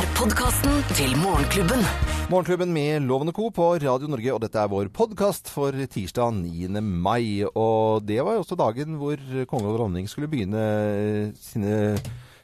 er 0.00 0.08
podkasten 0.16 0.78
til 0.96 1.12
Morgenklubben. 1.20 1.82
Morgenklubben 2.30 2.70
med 2.72 3.02
Lovende 3.04 3.34
Co. 3.36 3.50
på 3.52 3.74
Radio 3.82 4.08
Norge, 4.08 4.32
og 4.32 4.40
dette 4.40 4.56
er 4.56 4.70
vår 4.70 4.88
podkast 4.96 5.50
for 5.52 5.76
tirsdag 5.92 6.38
9. 6.38 6.80
mai. 6.80 7.44
Og 7.44 8.06
det 8.08 8.20
var 8.24 8.38
jo 8.38 8.44
også 8.44 8.56
dagen 8.56 8.96
hvor 9.00 9.20
konge 9.50 9.68
og 9.68 9.76
dronning 9.76 10.08
skulle 10.08 10.30
begynne 10.30 11.34
sine 11.36 11.98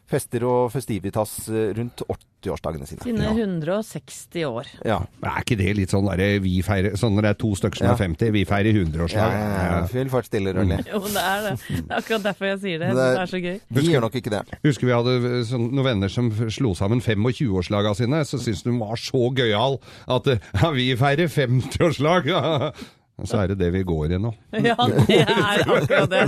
fester 0.07 0.45
og 0.47 0.71
festivitas 0.71 1.33
rundt 1.51 2.03
80-årsdagene 2.07 2.87
sine. 2.87 3.03
Sine 3.03 3.31
160 3.33 4.45
år. 4.47 4.69
Ja. 4.87 5.01
Er 5.27 5.40
ikke 5.43 5.57
det 5.59 5.72
litt 5.79 5.90
sånn 5.90 6.07
derre 6.07 6.37
vi 6.45 6.61
feirer 6.63 6.95
Sånn 7.01 7.17
når 7.17 7.27
det 7.27 7.31
er 7.33 7.39
to 7.40 7.51
stykker 7.59 7.81
som 7.81 7.89
er 7.90 7.99
50, 7.99 8.31
vi 8.37 8.45
feirer 8.47 8.77
100-årslag. 8.85 9.35
ja, 9.35 9.65
ja. 9.72 9.81
Full 9.90 10.13
fart 10.13 10.29
stille, 10.31 10.53
rolig. 10.54 10.79
Jo, 10.93 11.01
det 11.11 11.25
er 11.25 11.43
det. 11.49 11.54
Det 11.67 11.81
er 11.90 11.97
akkurat 11.99 12.27
derfor 12.29 12.51
jeg 12.53 12.61
sier 12.63 12.79
det. 12.85 12.93
Det 12.95 13.07
er- 13.07 13.17
Det 13.17 13.22
er 13.25 13.33
så 13.35 13.40
gøy. 13.43 13.58
Vi 13.81 13.87
gjør 13.90 14.04
nok 14.07 14.15
ikke 14.21 14.35
det. 14.37 14.43
Husker 14.63 14.87
vi 14.87 14.95
hadde 14.95 15.17
sånn, 15.51 15.67
noen 15.75 15.89
venner 15.90 16.12
som 16.12 16.30
slo 16.55 16.75
sammen 16.79 17.02
25-årslaga 17.02 17.97
sine, 17.98 18.23
så 18.29 18.38
syntes 18.38 18.62
de 18.66 18.77
var 18.79 18.95
så 19.01 19.25
gøyal 19.35 19.80
at 20.07 20.27
eh, 20.37 20.38
ja, 20.63 20.71
vi 20.77 20.93
feirer 20.97 21.27
50-årslag! 21.27 22.30
Og 23.16 23.25
så 23.30 23.38
er 23.41 23.48
det 23.48 23.56
det 23.62 23.70
vi 23.73 23.80
går 23.88 24.12
i 24.12 24.19
nå. 24.20 24.30
Ja, 24.66 24.75
det 25.09 25.23
er 25.24 25.62
akkurat 25.65 26.11
det. 26.12 26.24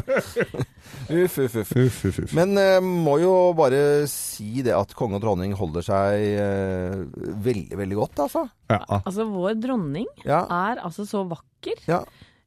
Uff, 1.13 1.35
uff, 1.45 1.57
uff. 1.61 1.73
Uff, 1.77 1.99
uff, 2.09 2.21
uff. 2.25 2.33
Men 2.37 2.55
eh, 2.61 2.79
må 2.85 3.19
jo 3.21 3.33
bare 3.57 4.07
si 4.09 4.63
det 4.65 4.73
at 4.77 4.95
konge 4.97 5.19
og 5.19 5.25
dronning 5.27 5.53
holder 5.59 5.85
seg 5.85 6.25
eh, 6.41 6.97
veldig, 7.45 7.77
veldig 7.83 7.99
godt, 8.01 8.23
altså. 8.25 8.47
Ja. 8.73 8.81
Altså, 9.03 9.29
vår 9.29 9.59
dronning 9.61 10.09
Ja. 10.25 10.43
er 10.49 10.81
altså 10.85 11.05
så 11.09 11.27
vakker. 11.29 11.77
Ja. 11.89 12.01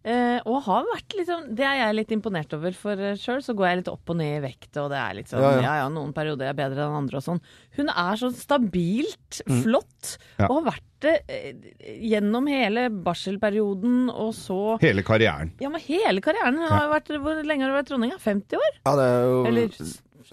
Eh, 0.04 0.40
og 0.50 0.64
har 0.66 0.88
vært 0.90 1.14
sånn 1.28 1.52
Det 1.54 1.62
er 1.62 1.76
jeg 1.78 1.94
litt 2.00 2.12
imponert 2.16 2.54
over, 2.58 2.74
for 2.74 2.98
uh, 2.98 3.12
sjøl 3.22 3.44
så 3.46 3.54
går 3.54 3.68
jeg 3.68 3.78
litt 3.84 3.92
opp 3.92 4.10
og 4.10 4.18
ned 4.18 4.40
i 4.40 4.42
vekt, 4.48 4.72
og 4.82 4.88
det 4.90 4.98
er 4.98 5.14
litt 5.20 5.30
sånn 5.30 5.44
Ja, 5.44 5.52
ja 5.52 5.62
ja. 5.62 5.74
ja, 5.84 5.90
noen 5.94 6.10
perioder 6.18 6.50
er 6.50 6.58
bedre 6.58 6.88
enn 6.88 6.96
andre 7.04 7.20
og 7.20 7.26
sånn. 7.28 7.42
Hun 7.78 7.90
er 7.94 8.18
så 8.18 8.32
stabilt 8.34 9.42
Mm. 9.48 9.62
flott, 9.64 10.18
Ja. 10.40 10.48
og 10.50 10.64
har 10.64 10.74
vært 10.74 10.88
det 11.06 11.14
eh, 11.30 11.54
gjennom 12.02 12.50
hele 12.50 12.90
barselperioden, 12.90 14.10
og 14.10 14.34
så 14.34 14.78
Hele 14.82 15.04
karrieren. 15.04 15.52
Ja, 15.62 15.70
men 15.70 15.82
hele 15.82 16.22
karrieren. 16.22 16.58
Vært, 16.92 17.14
hvor 17.22 17.44
lenge 17.46 17.64
har 17.66 17.72
du 17.72 17.78
vært 17.78 17.90
dronning? 17.94 18.12
50 18.18 18.58
år? 18.58 18.74
Ja, 18.86 18.96
det 19.00 19.06
er 19.08 19.24
jo 19.30 19.46
Eller 19.46 19.70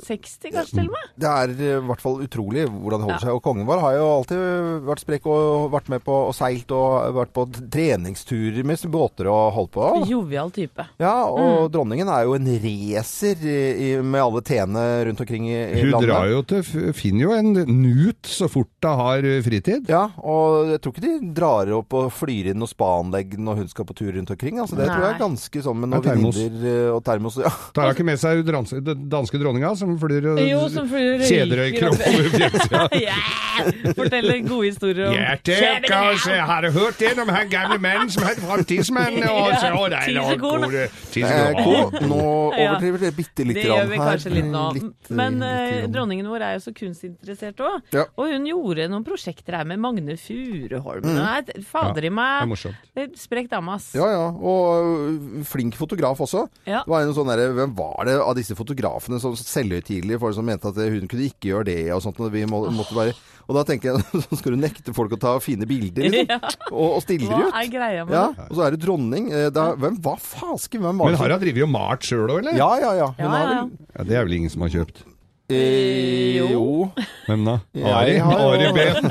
60 0.07 0.53
kanskje 0.55 0.75
til 0.79 0.87
og 0.89 0.95
med? 0.95 1.11
Det 1.19 1.29
er 1.29 1.49
eh, 1.59 1.79
i 1.79 1.87
hvert 1.89 2.01
fall 2.05 2.21
utrolig 2.25 2.67
hvordan 2.69 3.01
det 3.01 3.07
holder 3.09 3.19
Ja. 3.19 3.25
seg. 3.27 3.35
Og 3.35 3.43
kongen 3.43 3.67
vår 3.67 3.81
har 3.81 3.93
jo 3.99 4.07
alltid 4.19 4.87
vært 4.89 5.03
sprekk 5.05 5.27
og 5.27 5.71
vært 5.73 5.89
med 5.89 6.05
på 6.05 6.17
og 6.29 6.35
seilt 6.35 6.71
og 6.73 7.15
vært 7.17 7.33
på 7.35 7.47
treningsturer 7.71 8.65
med 8.65 8.79
båter 8.93 9.27
og 9.31 9.53
holdt 9.57 9.73
på. 9.75 9.87
Jovial 10.09 10.51
type. 10.55 10.87
Ja, 11.01 11.15
Mm. 11.29 11.39
og 11.39 11.71
dronningen 11.73 12.09
er 12.09 12.25
jo 12.25 12.35
en 12.35 12.47
racer 12.47 14.03
med 14.03 14.21
alle 14.21 14.41
T-ene 14.43 14.85
rundt 15.09 15.21
omkring 15.21 15.49
i, 15.49 15.57
i 15.79 15.81
Hun 15.83 15.91
landet. 15.93 16.09
drar 16.09 16.29
jo 16.31 16.43
til 16.43 16.63
Finner 16.95 17.23
jo 17.25 17.33
en 17.33 17.53
nut 17.83 18.23
så 18.29 18.49
fort 18.51 18.67
hun 18.83 18.99
har 18.99 19.23
fritid. 19.43 19.89
Ja, 19.89 20.09
og 20.23 20.69
jeg 20.73 20.81
tror 20.81 20.93
ikke 20.95 21.05
de 21.07 21.33
drar 21.35 21.71
opp 21.79 21.93
og 21.99 22.11
flyr 22.13 22.51
inn 22.53 22.59
noe 22.63 22.69
spaanlegg 22.71 23.37
når 23.39 23.63
hun 23.63 23.69
skal 23.69 23.85
på 23.89 23.95
tur 23.99 24.13
rundt 24.15 24.31
omkring. 24.31 24.59
Altså, 24.63 24.77
det 24.79 24.87
tror 24.89 25.05
jeg 25.05 25.15
er 25.15 25.23
ganske 25.23 25.63
sånn 25.65 25.81
med 25.83 25.91
noen 25.91 26.05
Ja, 26.05 26.15
termos. 26.15 26.37
eh, 26.39 26.91
og 26.95 27.03
termos. 27.05 27.37
Ja. 27.43 27.53
Tar 27.75 27.89
hun 27.89 27.95
ikke 27.97 28.05
med 28.09 28.19
seg 28.21 28.45
den 28.85 29.09
danske 29.11 29.39
dronninga 29.41 29.75
som 29.77 29.88
flyr 29.99 30.27
og 30.35 30.41
Jo, 30.45 30.61
som 30.73 30.89
flyr 30.91 31.23
og 31.25 31.55
røyker 31.63 31.89
over 31.89 32.29
kroppen. 32.35 33.01
yeah! 33.03 33.95
Forteller 33.97 34.43
gode 34.47 34.69
historier 34.69 35.09
om 35.09 35.15
Ja, 35.17 35.35
det 35.45 35.59
kanskje 35.89 36.37
Har 36.47 36.63
du 36.67 36.71
hørt 36.77 36.99
det 37.01 37.15
om 37.19 37.29
han 37.33 37.49
gamle 37.51 37.79
mannen 37.83 38.11
som 38.13 38.27
het 38.29 38.39
Framtidsmannen? 38.43 39.25
Og 39.31 39.55
så, 39.63 39.73
Tisekorn. 40.05 40.69
går 40.69 40.77
det- 40.77 40.91
Eh, 41.19 42.07
nå 42.07 42.19
overdriver 42.53 43.01
dere 43.03 43.15
bitte 43.17 43.45
litt 43.47 43.59
Det 43.59 43.65
gjør 43.67 43.89
vi 43.91 43.97
her. 43.99 44.11
kanskje 44.13 44.33
litt 44.33 44.49
nå. 44.53 44.65
Litt, 44.77 45.11
Men 45.19 45.41
litt 45.43 45.75
eh, 45.85 45.87
dronningen 45.93 46.29
vår 46.31 46.45
er 46.47 46.53
jo 46.59 46.63
så 46.69 46.73
kunstinteressert 46.77 47.63
òg. 47.65 47.81
Ja. 47.95 48.05
Og 48.19 48.31
hun 48.33 48.47
gjorde 48.49 48.87
noen 48.93 49.05
prosjekter 49.07 49.57
her 49.59 49.67
med 49.69 49.81
Magne 49.83 50.17
Furuholm. 50.21 51.07
Mm. 51.09 51.65
Fader 51.69 52.07
i 52.09 52.13
meg. 52.15 52.47
morsomt. 52.51 52.77
Sprek 53.19 53.51
dame, 53.51 53.75
ass. 53.79 53.91
Ja, 53.99 54.07
ja. 54.13 54.27
Og 54.31 55.09
øh, 55.09 55.45
flink 55.49 55.77
fotograf 55.79 56.21
også. 56.25 56.47
Ja. 56.69 56.85
Det 56.87 56.93
var 56.93 57.07
en 57.07 57.15
sånn 57.17 57.31
derre 57.33 57.49
Hvem 57.59 57.75
var 57.79 58.05
det 58.09 58.19
av 58.21 58.35
disse 58.39 58.55
fotografene 58.59 59.21
som 59.23 59.35
selvhøytidelige 59.69 60.19
folk 60.23 60.35
som 60.35 60.47
mente 60.49 60.69
at 60.69 60.77
hun 60.81 61.09
kunne 61.09 61.27
ikke 61.29 61.51
gjøre 61.51 61.65
det 61.69 61.77
og 61.95 62.01
sånt? 62.03 62.19
Og, 62.21 62.33
vi 62.33 62.45
må, 62.49 62.63
måtte 62.73 62.95
bare, 62.97 63.13
og 63.49 63.57
da 63.59 63.63
tenker 63.69 63.93
jeg 63.93 64.23
så 64.25 64.39
skal 64.41 64.53
du 64.57 64.59
nekte 64.63 64.95
folk 64.97 65.13
å 65.13 65.19
ta 65.21 65.35
fine 65.45 65.67
bilder, 65.69 66.09
liksom. 66.09 66.29
Ja. 66.35 66.39
Og, 66.73 66.97
og 66.99 67.03
stille 67.05 67.29
dem 67.29 67.39
de 67.39 67.47
ut. 67.49 67.55
er 67.61 67.69
greia 67.73 68.05
med 68.09 68.15
Ja, 68.17 68.25
det? 68.37 68.49
og 68.51 68.57
så 68.59 68.65
er 68.67 68.71
du 68.77 68.81
dronning. 68.83 69.31
Eh, 69.33 69.49
Da, 69.55 69.69
hvem 69.81 70.01
Hva 70.05 70.17
fasken? 70.21 70.81
Hvem 70.85 70.99
var 70.99 71.09
Men 71.13 71.17
Harald 71.21 71.21
har 71.21 71.31
jo 71.31 71.39
hun 71.39 71.47
drevet 71.47 71.69
og 71.69 71.73
malt 71.77 72.09
sjøl 72.09 72.27
òg, 72.35 72.41
eller? 72.43 72.59
Ja, 72.59 72.71
ja, 72.83 72.91
ja. 73.03 73.09
Hun 73.19 73.25
Ja, 73.25 73.39
ja, 73.39 73.63
vel 73.63 73.71
Ja, 73.99 74.05
Det 74.11 74.17
er 74.19 74.27
vel 74.29 74.37
ingen 74.41 74.51
som 74.53 74.65
har 74.67 74.73
kjøpt. 74.75 75.05
eh, 75.49 76.51
Jo. 76.53 76.91
Hvem 77.27 77.45
da? 77.49 77.59
Ari? 77.97 78.19
Ari 78.21 78.73
Behn? 78.77 79.11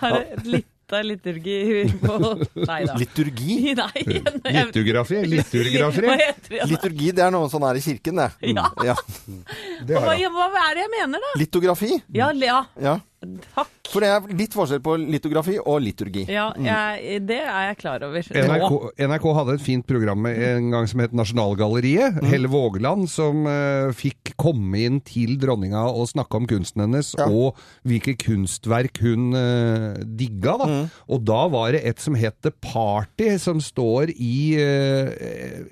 Har 0.00 0.18
det 0.44 0.62
lita 0.92 1.30
liturgi 1.32 1.56
på 2.04 2.16
Nei 2.68 2.80
da. 2.84 2.94
Liturgi? 3.00 3.56
Nei, 3.80 4.02
jeg- 4.04 4.66
Liturgrafi? 4.68 5.22
Liturgi, 6.68 7.12
det 7.16 7.24
er 7.24 7.32
noe 7.32 7.48
sånn 7.52 7.64
her 7.64 7.78
i 7.80 7.84
kirken, 7.84 8.20
det. 8.20 8.52
Ja. 8.52 8.66
ja. 8.84 8.96
Det 9.86 9.96
Hva, 9.96 10.12
hva 10.52 10.66
er 10.68 10.76
det 10.76 10.84
jeg 10.84 10.92
mener, 10.98 11.24
da? 11.24 11.32
Litografi. 11.40 11.96
Ja, 12.12 12.28
ja. 12.36 12.60
Ja. 12.80 12.98
Takk. 13.54 13.70
For 13.92 14.00
det 14.02 14.08
er 14.08 14.24
litt 14.38 14.54
forskjell 14.56 14.80
på 14.82 14.94
litografi 14.98 15.54
og 15.60 15.82
liturgi. 15.84 16.22
Ja, 16.32 16.48
jeg, 16.56 17.20
det 17.28 17.38
er 17.44 17.66
jeg 17.68 17.76
klar 17.82 18.02
over. 18.06 18.24
NRK, 18.24 18.76
NRK 19.04 19.26
hadde 19.36 19.56
et 19.58 19.64
fint 19.64 19.86
program 19.86 20.26
en 20.30 20.70
gang 20.72 20.88
som 20.90 21.02
het 21.04 21.12
Nasjonalgalleriet. 21.14 22.18
Helle 22.26 22.48
Vågeland 22.50 23.04
som 23.12 23.44
uh, 23.46 23.92
fikk 23.94 24.32
komme 24.40 24.80
inn 24.86 25.00
til 25.06 25.36
dronninga 25.42 25.84
og 25.92 26.08
snakke 26.10 26.40
om 26.40 26.48
kunsten 26.50 26.82
hennes, 26.86 27.12
Ja. 27.18 27.26
og 27.28 27.58
hvilke 27.86 28.14
kunstverk 28.22 29.02
hun 29.04 29.30
uh, 29.36 29.92
digga. 30.02 30.56
Da. 30.62 30.70
Og 31.12 31.22
da 31.28 31.42
var 31.52 31.74
det 31.76 31.82
et 31.92 32.00
som 32.02 32.16
het 32.18 32.38
The 32.42 32.54
Party, 32.64 33.28
som 33.42 33.60
står 33.62 34.14
i 34.16 34.34
uh, 34.56 35.12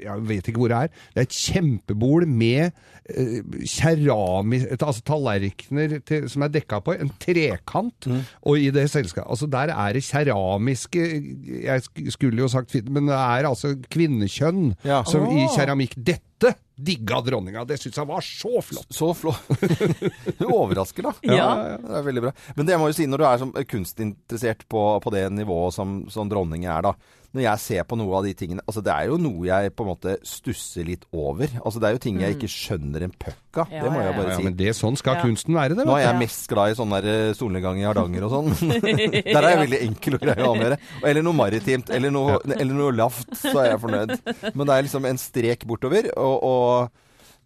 Jeg 0.04 0.26
vet 0.28 0.50
ikke 0.52 0.60
hvor 0.60 0.70
det 0.74 0.82
er. 0.84 0.94
Det 1.14 1.24
er 1.24 1.28
et 1.30 1.40
kjempebol 1.40 2.28
med 2.28 2.70
uh, 3.16 3.40
kerami... 3.64 4.62
Altså 4.80 5.02
tallerkener 5.06 5.98
til, 6.08 6.28
som 6.30 6.44
er 6.44 6.52
dekka 6.52 6.80
på 6.84 6.94
en 7.00 7.10
trekant. 7.48 8.08
Og 8.46 8.58
i 8.60 8.70
det 8.74 8.86
selskapet 8.92 9.30
Altså 9.30 9.48
der 9.50 9.72
er 9.74 9.96
det 9.96 10.02
keramiske 10.06 11.04
Jeg 11.64 11.82
skulle 12.14 12.42
jo 12.44 12.48
sagt 12.52 12.70
fint, 12.74 12.88
men 12.92 13.06
det 13.10 13.16
er 13.16 13.48
altså 13.48 13.74
kvinnekjønn 13.90 14.74
Ja. 14.86 15.02
som 15.08 15.26
i 15.30 15.44
Åh. 15.46 15.54
keramikk. 15.56 15.94
Dette 15.96 16.54
digga 16.80 17.18
dronninga! 17.20 17.66
Det 17.68 17.76
syns 17.76 17.98
jeg 18.00 18.08
var 18.08 18.24
så 18.24 18.62
flott! 18.64 18.86
Så 18.96 19.10
flott. 19.12 19.44
Du 20.40 20.46
overrasker, 20.48 21.04
da. 21.04 21.12
Ja. 21.28 21.50
Det 21.76 21.98
er 21.98 22.06
veldig 22.06 22.22
bra. 22.24 22.32
Men 22.56 22.66
det 22.70 22.78
må 22.80 22.88
jo 22.88 22.96
si, 22.96 23.04
når 23.10 23.20
du 23.20 23.24
er 23.28 23.42
som 23.42 23.52
kunstinteressert 23.52 24.64
på, 24.72 24.84
på 25.04 25.12
det 25.12 25.26
nivået 25.36 25.76
som, 25.76 25.98
som 26.08 26.30
dronning 26.32 26.64
er, 26.64 26.80
da. 26.88 26.94
Når 27.30 27.42
jeg 27.44 27.58
ser 27.62 27.84
på 27.86 27.94
noe 27.94 28.10
av 28.18 28.24
de 28.26 28.32
tingene 28.34 28.58
Altså, 28.66 28.82
det 28.82 28.90
er 28.90 29.04
jo 29.06 29.16
noe 29.22 29.44
jeg 29.46 29.70
på 29.78 29.84
en 29.84 29.90
måte 29.92 30.16
stusser 30.26 30.82
litt 30.88 31.04
over. 31.14 31.46
Altså, 31.62 31.78
det 31.78 31.86
er 31.86 31.92
jo 31.94 32.00
ting 32.02 32.16
jeg 32.18 32.34
ikke 32.34 32.48
skjønner 32.50 33.04
en 33.06 33.12
pucka. 33.14 33.66
Ja, 33.70 33.84
det 33.84 33.92
må 33.94 34.00
jeg 34.02 34.14
bare 34.16 34.16
bare 34.18 34.32
Ja, 34.32 34.38
si. 34.40 34.42
men 34.48 34.56
det, 34.58 34.72
sånn 34.74 34.96
skal 34.98 35.14
Ja. 35.14 35.22
kunsten 35.22 35.54
være, 35.54 35.76
det. 35.78 35.86
Nå 35.86 35.94
er 35.94 36.02
jeg 36.08 36.14
Ja. 36.14 36.18
mest 36.18 36.48
glad 36.50 36.70
i 36.72 36.74
sånn 36.74 36.90
der 36.90 37.06
eh, 37.06 37.32
solnedgang 37.38 37.78
i 37.78 37.86
Hardanger 37.86 38.24
og 38.26 38.32
sånn. 38.34 38.50
Der 39.34 39.42
er 39.44 39.50
jeg 39.54 39.60
veldig 39.70 39.80
enkel 39.86 40.14
og 40.18 40.20
grei 40.26 40.34
å 40.42 40.48
ha 40.48 40.54
å 40.54 40.58
gjøre. 40.64 40.78
Eller 41.04 41.22
noe 41.22 41.38
maritimt, 41.38 41.90
eller 41.94 42.10
noe, 42.10 42.40
eller 42.58 42.74
noe 42.74 42.92
lavt, 42.98 43.30
så 43.38 43.54
er 43.62 43.70
jeg 43.76 43.80
fornøyd. 43.86 44.16
Men 44.56 44.66
det 44.66 44.74
er 44.74 44.82
liksom 44.90 45.06
en 45.06 45.22
strek 45.22 45.64
bortover, 45.70 46.10
og, 46.18 46.42
og 46.42 46.90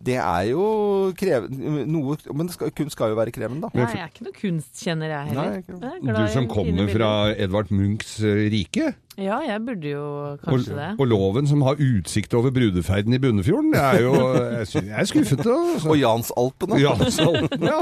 det 0.05 0.17
er 0.19 0.49
jo 0.51 1.13
krevende 1.17 1.85
noe, 1.89 2.17
Men 2.35 2.49
det 2.49 2.55
skal, 2.57 2.71
kunst 2.77 2.93
skal 2.97 3.13
jo 3.13 3.17
være 3.17 3.33
krevende, 3.33 3.69
da. 3.69 3.71
Nei, 3.79 3.87
jeg 3.95 4.03
er 4.03 4.11
ikke 4.11 4.25
noe 4.27 4.37
kunstkjenner, 4.41 5.09
jeg 5.13 5.29
heller. 5.29 5.51
Nei, 5.51 5.61
ikke- 5.61 5.81
Jeg 5.81 6.09
er 6.09 6.27
Du 6.27 6.33
som 6.33 6.49
kommer 6.49 6.89
fra 6.93 7.11
Edvard 7.37 7.71
Munchs 7.71 8.19
eh, 8.25 8.49
rike. 8.53 8.95
Ja, 9.21 9.39
jeg 9.47 9.61
burde 9.67 9.91
jo 9.93 10.03
Og, 10.05 10.39
kanskje 10.43 10.75
det. 10.79 10.89
og 10.99 11.07
loven 11.07 11.47
som 11.47 11.63
har 11.63 11.77
utsikt 11.79 12.35
over 12.35 12.51
brudeferden 12.51 13.15
i 13.15 13.19
Bunnefjorden. 13.23 13.73
Det 13.75 13.81
er 13.81 14.01
jo 14.03 14.15
Jeg, 14.85 14.91
er 14.91 15.05
skuffet. 15.11 15.45
Også. 15.47 15.89
Og 15.93 15.99
Jansalpene. 16.01 16.81
Ja, 16.83 16.95
så, 17.15 17.29
ja. 17.71 17.79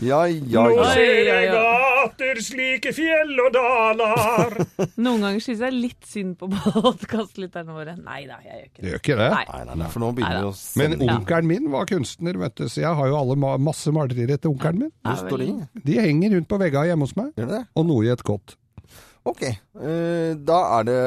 Ja, 0.00 0.20
ja, 0.24 0.62
Nå 0.64 0.84
ser 0.94 1.26
jeg 1.28 1.50
gater 1.52 2.38
slike 2.40 2.92
fjell 2.96 3.34
og 3.44 3.50
daler 3.52 4.54
Noen 5.04 5.20
ganger 5.26 5.42
syns 5.44 5.60
jeg 5.66 5.74
litt 5.76 6.06
synd 6.08 6.38
på 6.40 6.48
podkastlytterne 6.54 7.74
våre. 7.76 7.96
Nei 8.00 8.22
da, 8.28 8.38
jeg 8.46 8.54
gjør 8.54 8.64
ikke 8.64 8.80
Det 8.80 8.84
det. 8.84 8.90
gjør 8.92 9.02
ikke 9.02 9.18
det. 9.20 9.28
Nei. 9.34 9.44
Nei, 9.68 9.76
nei, 9.82 9.90
for 9.92 10.04
nå 10.06 10.12
begynner 10.16 10.40
vi 10.40 10.48
å 10.48 10.54
Men 10.80 10.96
onkelen 11.18 11.50
min 11.50 11.68
var 11.74 11.90
kunstner, 11.90 12.40
vet 12.40 12.56
du, 12.56 12.64
så 12.72 12.84
jeg 12.86 12.96
har 13.02 13.10
jo 13.12 13.18
alle 13.20 13.36
ma 13.40 13.52
masse 13.60 13.92
malerier 13.92 14.32
etter 14.38 14.48
onkelen 14.52 14.86
min. 14.86 14.94
De? 15.04 15.82
De 15.84 16.00
henger 16.00 16.38
rundt 16.38 16.48
på 16.50 16.58
veggene 16.64 16.88
hjemme 16.94 17.04
hos 17.08 17.16
meg, 17.18 17.34
Gjør 17.36 17.50
det 17.52 17.58
det? 17.60 17.62
og 17.76 17.86
noe 17.92 18.08
i 18.08 18.12
et 18.14 18.24
kott. 18.26 18.56
Ok. 19.24 19.42
eh, 19.42 20.34
da 20.34 20.60
er 20.80 20.84
det 20.88 21.00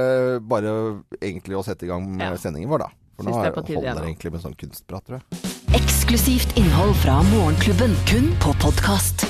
bare 0.48 0.74
egentlig 1.22 1.58
å 1.58 1.64
sette 1.66 1.84
i 1.88 1.88
gang 1.90 2.06
med 2.18 2.22
Ja. 2.32 2.36
sendingen 2.38 2.70
vår, 2.70 2.80
da. 2.86 2.90
For 3.18 3.24
nå 3.26 3.32
det 3.32 3.54
er 3.54 3.60
er, 3.60 3.62
tide, 3.64 3.76
holder 3.76 4.02
det 4.02 4.10
egentlig 4.10 4.32
med 4.32 4.42
sånn 4.42 4.56
kunstprat, 4.58 5.04
tror 5.06 5.20
jeg. 5.20 5.82
Eksklusivt 5.82 6.56
innhold 6.58 6.96
fra 7.02 7.22
Morgenklubben, 7.24 7.96
kun 8.06 8.36
på 8.40 8.54
podkast. 8.62 9.26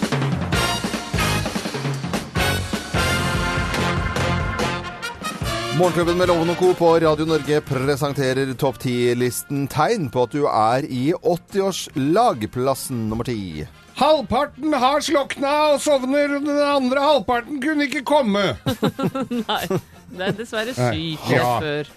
Morgenklubben 5.77 6.18
med 6.19 6.27
Loven 6.29 6.51
og 6.53 6.57
Co. 6.59 6.68
på 6.77 6.89
Radio 7.01 7.25
Norge 7.25 7.57
presenterer 7.65 8.51
topp 8.62 8.77
10-listen 8.83 9.65
tegn 9.74 10.06
på 10.13 10.25
at 10.27 10.36
du 10.36 10.44
er 10.45 10.86
i 10.86 11.07
80-årslag, 11.18 12.45
plassen 12.53 13.07
nummer 13.09 13.25
10. 13.25 13.65
Halvparten 14.00 14.74
har 14.74 15.04
slokna 15.06 15.51
og 15.74 15.81
sovner, 15.84 16.38
den 16.42 16.62
andre 16.66 17.04
halvparten 17.04 17.60
kunne 17.62 17.86
ikke 17.88 18.01
komme. 18.07 18.45
Nei, 19.48 19.62
det 20.13 20.28
er 20.30 20.38
dessverre 20.40 20.74
sykt 20.74 21.30
Ja. 21.31 21.60
før. 21.62 21.92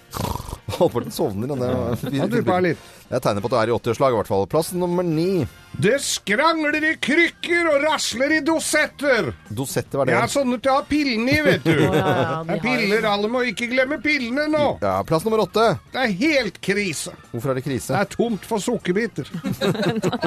Halvparten 0.77 1.15
sovner. 1.15 1.51
og 1.55 1.59
Det 1.63 1.71
er 1.71 2.19
Han 2.21 2.29
du, 2.33 2.41
litt. 2.67 2.85
Jeg 3.07 3.23
tegner 3.23 3.39
på 3.43 3.47
at 3.47 3.53
du 3.53 3.57
er 3.61 3.69
i 3.71 3.75
80-årslag, 3.77 4.11
i 4.11 4.17
hvert 4.19 4.27
fall. 4.27 4.45
Plass 4.51 4.73
nummer 4.75 5.05
ni. 5.07 5.45
Det 5.77 5.93
skrangler 6.01 6.73
i 6.83 6.95
krykker 6.99 7.67
og 7.69 7.83
rasler 7.85 8.31
i 8.35 8.39
dosetter. 8.43 9.29
Dosetter, 9.53 9.99
hva 9.99 10.03
er 10.03 10.09
det? 10.09 10.15
Ja, 10.17 10.23
sånne 10.31 10.57
til 10.63 10.71
å 10.73 10.77
ha 10.79 10.83
pillene 10.89 11.35
i, 11.35 11.41
vet 11.45 11.63
du. 11.67 11.71
oh, 11.85 11.95
ja, 11.99 12.01
ja, 12.01 12.41
de 12.41 12.49
Det 12.49 12.55
er 12.55 12.57
har 12.57 12.63
piller, 12.65 13.07
alle 13.11 13.29
må 13.31 13.43
ikke 13.47 13.69
glemme 13.71 13.99
pillene 14.03 14.47
nå. 14.51 14.63
Ja, 14.83 14.95
Plass 15.07 15.23
nummer 15.27 15.43
åtte. 15.45 15.67
Det 15.93 16.03
er 16.03 16.15
helt 16.23 16.59
krise. 16.65 17.13
Hvorfor 17.31 17.53
er 17.53 17.59
det 17.61 17.65
krise? 17.67 17.93
Det 17.93 18.01
er 18.01 18.11
tomt 18.17 18.47
for 18.49 18.63
sukkerbiter. 18.63 19.29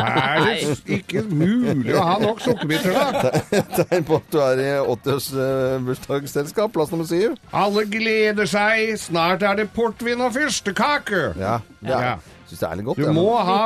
Er 0.00 0.40
det 0.46 0.96
ikke 1.00 1.22
mulig 1.28 1.92
å 1.98 2.02
ha 2.06 2.16
nok 2.22 2.40
sukkerbiter, 2.44 2.94
da? 2.96 3.30
Tegn 3.82 4.06
på 4.08 4.20
at 4.20 4.30
du 4.32 4.38
er 4.44 4.62
i 4.62 4.68
80-årsbursdagsselskap. 4.80 6.72
Plass 6.74 6.92
nummer 6.94 7.08
syv. 7.08 7.36
Alle 7.56 7.84
gleder 7.90 8.48
seg. 8.50 8.94
Snart 9.02 9.44
er 9.46 9.58
det 9.60 9.68
portvin 9.76 10.22
og 10.24 10.32
fyrstekake. 10.36 11.32
Ja, 11.40 11.58
det 11.80 11.96
er, 11.96 12.06
Ja. 12.12 12.18
Synes 12.50 12.62
det 12.64 12.69
er 12.70 12.79
litt 12.81 12.88
godt. 12.91 13.00
Du 13.00 13.06
ja, 13.06 13.12
men- 13.12 13.23
må 13.23 13.37
ha 13.47 13.61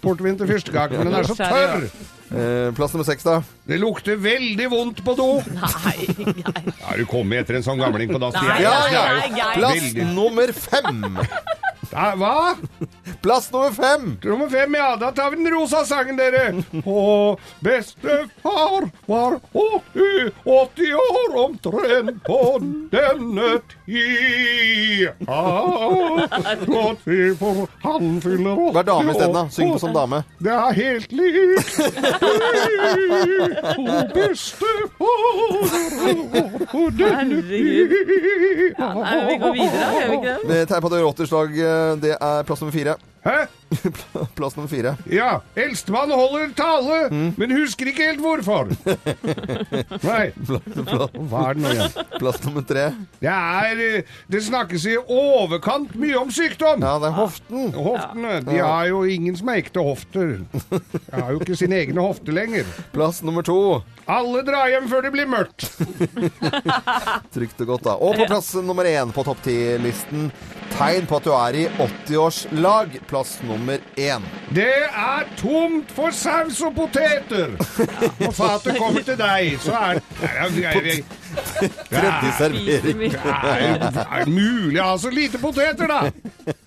portvin 0.00 0.38
til 0.40 0.48
fyrstekake, 0.48 0.96
men 0.98 1.10
den 1.10 1.18
er 1.20 1.28
så 1.28 1.36
tørr. 1.40 1.86
Eh, 2.30 2.68
plass 2.76 2.92
nummer 2.94 3.04
seks, 3.08 3.24
da. 3.26 3.40
Det 3.66 3.76
lukter 3.82 4.16
veldig 4.22 4.68
vondt 4.70 5.00
på 5.04 5.16
do. 5.18 5.26
Nei, 5.56 5.96
nei. 6.22 6.62
Ja, 6.78 6.94
du 6.96 7.04
kommer 7.10 7.40
etter 7.42 7.58
en 7.58 7.64
sånn 7.66 7.80
gamling 7.82 8.12
på 8.14 8.20
dass. 8.22 8.38
Nei. 8.38 8.60
Plass 9.58 9.90
nummer 10.14 10.52
fem. 10.54 11.02
Da, 11.90 12.12
hva? 12.14 12.54
Plass 13.22 13.50
nummer 13.52 13.70
fem. 13.70 14.16
Nummer 14.24 14.48
fem, 14.48 14.74
ja. 14.74 14.96
Da 14.96 15.10
tar 15.12 15.30
vi 15.30 15.36
den 15.36 15.50
rosa 15.52 15.84
sangen, 15.84 16.16
dere. 16.16 16.54
Å, 16.88 17.36
bestefar 17.60 18.86
var 19.06 19.36
80, 19.52 20.30
80 20.44 20.94
år 21.00 21.36
omtrent 21.44 22.22
på 22.24 22.38
denne 22.94 23.50
tid. 23.84 25.10
Ah, 25.28 26.24
godt 26.64 27.04
vi 27.04 27.34
for 27.36 27.68
han 27.84 28.16
fyller 28.24 28.56
80 28.56 28.74
Vær 28.78 28.88
dame 28.88 29.12
isteden, 29.12 29.36
da. 29.36 29.44
Syng 29.52 29.74
på 29.74 29.82
som 29.84 29.92
dame. 29.94 30.22
Det 30.40 30.56
er 30.56 30.72
helt 30.80 31.12
likt. 31.12 31.76
Å, 33.80 34.00
bestefar 34.16 34.82
på 36.72 36.86
denne 36.96 37.42
tid. 37.52 37.94
Nei, 38.80 39.16
vi 39.28 39.38
går 39.44 39.54
videre, 39.60 39.92
gjør 40.00 40.08
vi 40.08 40.16
ikke 40.16 40.34
det? 40.48 40.60
I 40.64 41.08
80-årslag. 41.12 41.48
eh, 41.60 41.96
Det 42.00 42.16
er 42.16 42.42
plass 42.48 42.60
nummer 42.64 42.72
fire. 42.74 42.96
Hæ? 43.24 43.46
Plass 44.34 44.56
nummer 44.56 44.68
fire. 44.70 44.94
Ja, 45.12 45.40
eldstemann 45.58 46.10
holder 46.10 46.50
tale, 46.56 46.96
men 47.38 47.52
husker 47.54 47.90
ikke 47.90 48.06
helt 48.08 48.22
hvorfor. 48.24 48.70
Nei. 50.08 50.30
Hva 50.40 51.42
er 51.50 51.58
det 51.58 51.62
nå 51.62 51.72
igjen? 51.74 51.98
Plass 52.16 52.40
nummer 52.46 52.64
tre. 52.66 52.86
Det 53.20 53.30
er 53.30 53.82
eh, 53.84 54.14
Det 54.32 54.40
snakkes 54.46 54.86
i 54.90 54.96
overkant 55.04 55.94
mye 56.00 56.16
om 56.18 56.32
sykdom. 56.34 56.82
Ja, 56.82 56.96
det 57.02 57.10
er 57.12 57.16
hoften. 57.18 57.68
Hoftene. 57.76 58.38
De 58.48 58.58
har 58.58 58.88
jo 58.90 59.04
ingen 59.04 59.36
som 59.38 59.52
er 59.52 59.60
ekte 59.62 59.84
hofter. 59.84 60.38
De 60.70 61.14
har 61.14 61.30
jo 61.36 61.42
ikke 61.44 61.58
sine 61.60 61.78
egne 61.84 62.02
hofter 62.04 62.34
lenger. 62.34 62.66
Plass 62.94 63.20
nummer 63.26 63.46
to. 63.46 63.58
Alle 64.10 64.42
drar 64.46 64.66
hjem 64.72 64.88
før 64.90 65.04
det 65.06 65.12
blir 65.14 65.28
mørkt. 65.30 65.68
Trygt 67.36 67.62
og 67.62 67.74
godt, 67.76 67.86
da. 67.86 67.94
Og 68.00 68.16
på 68.18 68.26
plass 68.32 68.54
nummer 68.64 68.88
én 68.88 69.12
på 69.14 69.22
topp 69.28 69.44
ti-listen. 69.46 70.30
Tegn 70.80 71.04
på 71.04 71.18
at 71.20 71.26
du 71.28 71.32
er 71.36 71.56
i 71.60 71.66
80-årslag. 71.76 72.94
Plass 73.08 73.34
nummer 73.44 73.82
én. 74.00 74.22
Det 74.56 74.70
er 74.88 75.26
tomt 75.36 75.90
for 75.92 76.08
saus 76.16 76.62
og 76.64 76.72
poteter. 76.78 77.52
Når 78.22 78.32
fatet 78.32 78.78
kommer 78.78 79.04
til 79.04 79.18
deg, 79.20 79.58
så 79.60 79.76
er 79.76 80.00
det 80.00 81.02
Tredje 81.90 82.30
servering. 82.38 83.00
Det. 83.14 84.04
Er 84.10 84.24
det 84.24 84.32
mulig 84.32 84.80
å 84.80 84.86
ha 84.90 84.96
så 85.00 85.10
lite 85.12 85.38
poteter, 85.42 85.90
da? 85.90 86.00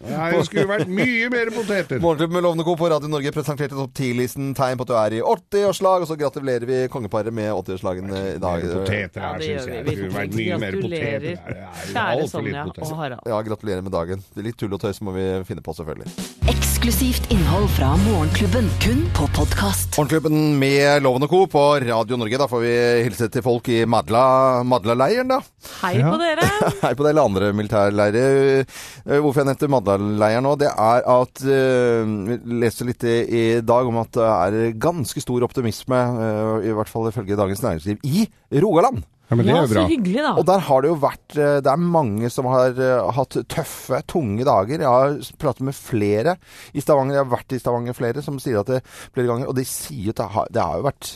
Det 0.04 0.44
skulle 0.48 0.66
vært 0.70 0.92
mye 0.92 1.30
mer 1.34 1.52
poteter. 1.56 2.00
Morgenklubben 2.04 2.38
med 2.38 2.46
Lovende 2.46 2.66
Co. 2.68 2.76
på 2.80 2.90
Radio 2.92 3.10
Norge 3.12 3.32
presenterte 3.36 3.76
topp 3.78 3.94
10-listen 3.98 4.52
tegn 4.58 4.80
på 4.80 4.86
at 4.88 4.92
du 4.92 4.96
er 5.00 5.16
i 5.20 5.22
80-årslag. 5.24 6.06
Og 6.06 6.10
så 6.12 6.18
gratulerer 6.20 6.68
vi 6.70 6.80
kongeparet 6.94 7.34
med 7.36 7.52
80-årslagen 7.56 8.12
i 8.14 8.24
dag. 8.44 8.66
Poteter 8.74 9.26
her, 9.28 9.44
syns 9.44 9.68
jeg. 9.68 9.72
vi. 9.74 9.84
Det 9.90 9.98
skulle 9.98 10.18
vært 10.20 10.38
mye 10.40 10.60
mer 10.64 10.80
poteter. 10.84 11.28
Er 11.34 11.92
kjære 11.94 12.30
Sonja 12.32 12.66
og 12.70 12.94
Harald. 13.02 13.28
Ja, 13.34 13.42
gratulerer 13.50 13.84
med 13.86 13.96
dagen. 13.96 14.24
Litt 14.44 14.60
tull 14.62 14.76
og 14.78 14.84
tøys 14.84 15.02
må 15.06 15.16
vi 15.18 15.28
finne 15.50 15.64
på, 15.66 15.76
selvfølgelig. 15.78 16.12
Eksklusivt 16.54 17.30
innhold 17.34 17.70
fra 17.78 17.94
Morgenklubben, 18.06 18.68
kun 18.84 19.04
på 19.18 19.28
podkast. 19.38 19.96
Morgenklubben 19.98 20.58
med 20.62 21.04
Loven 21.06 21.26
og 21.28 21.32
Co. 21.32 21.44
på 21.52 21.64
Radio 21.88 22.20
Norge. 22.20 22.40
Da 22.44 22.50
får 22.52 22.64
vi 22.66 22.74
hilse 23.08 23.30
til 23.34 23.46
folk 23.46 23.70
i 23.74 23.84
Madla- 23.90 24.53
Madla-leiren, 24.68 25.32
da. 25.32 25.40
Hei 25.82 25.96
på 26.04 26.18
dere! 26.22 26.46
Hei 26.84 26.92
på 26.94 27.02
dere 27.06 27.14
eller 27.16 27.26
andre 27.30 27.50
militærleirer. 27.58 28.60
Eh, 28.62 29.18
Hvorfor 29.24 29.42
jeg 29.42 29.50
nevnte 29.50 29.70
Madla-leiren 29.74 30.46
nå, 30.46 30.54
det 30.62 30.70
er 30.70 31.08
at 31.16 31.42
eh, 31.48 32.14
Vi 32.30 32.38
leste 32.62 32.86
litt 32.88 33.04
i, 33.08 33.44
dag 33.66 33.90
om 33.90 33.98
at 34.04 34.14
det 34.20 34.28
er 34.28 34.78
ganske 34.84 35.24
stor 35.24 35.48
optimisme, 35.48 35.98
eh, 36.28 36.70
i 36.70 36.76
hvert 36.78 36.92
fall 36.92 37.10
ifølge 37.10 37.40
Dagens 37.40 37.64
Næringsliv, 37.66 38.06
i 38.06 38.28
Rogaland. 38.62 39.02
Ja, 39.32 39.38
men 39.40 39.48
det 39.48 39.54
Ja, 39.54 39.60
er 39.64 39.68
jo 39.72 39.78
så 39.80 39.88
hyggelig, 39.90 40.22
da. 40.22 40.32
Og 40.38 40.46
der 40.46 40.64
har 40.68 40.84
det 40.84 40.90
jo 40.92 40.98
vært 41.00 41.36
Det 41.64 41.70
er 41.72 41.80
mange 41.80 42.30
som 42.30 42.46
har 42.52 42.76
hatt 43.16 43.38
tøffe, 43.50 44.02
tunge 44.12 44.44
dager. 44.46 44.84
Jeg 44.84 44.90
har 44.90 45.16
pratet 45.42 45.64
med 45.66 45.78
flere 45.78 46.36
i 46.76 46.84
Stavanger. 46.84 47.16
Jeg 47.16 47.24
har 47.24 47.32
vært 47.32 47.56
i 47.56 47.62
Stavanger 47.64 47.96
flere 47.98 48.22
som 48.22 48.38
sier 48.44 48.60
at 48.62 48.70
det 48.70 48.82
flere 49.16 49.30
ganger 49.32 49.48
Og 49.50 49.56
de 49.58 49.66
sier 49.66 50.12
at 50.12 50.20
det 50.20 50.28
har, 50.36 50.52
det 50.54 50.62
har 50.68 50.82
jo 50.84 50.90
vært 50.92 51.14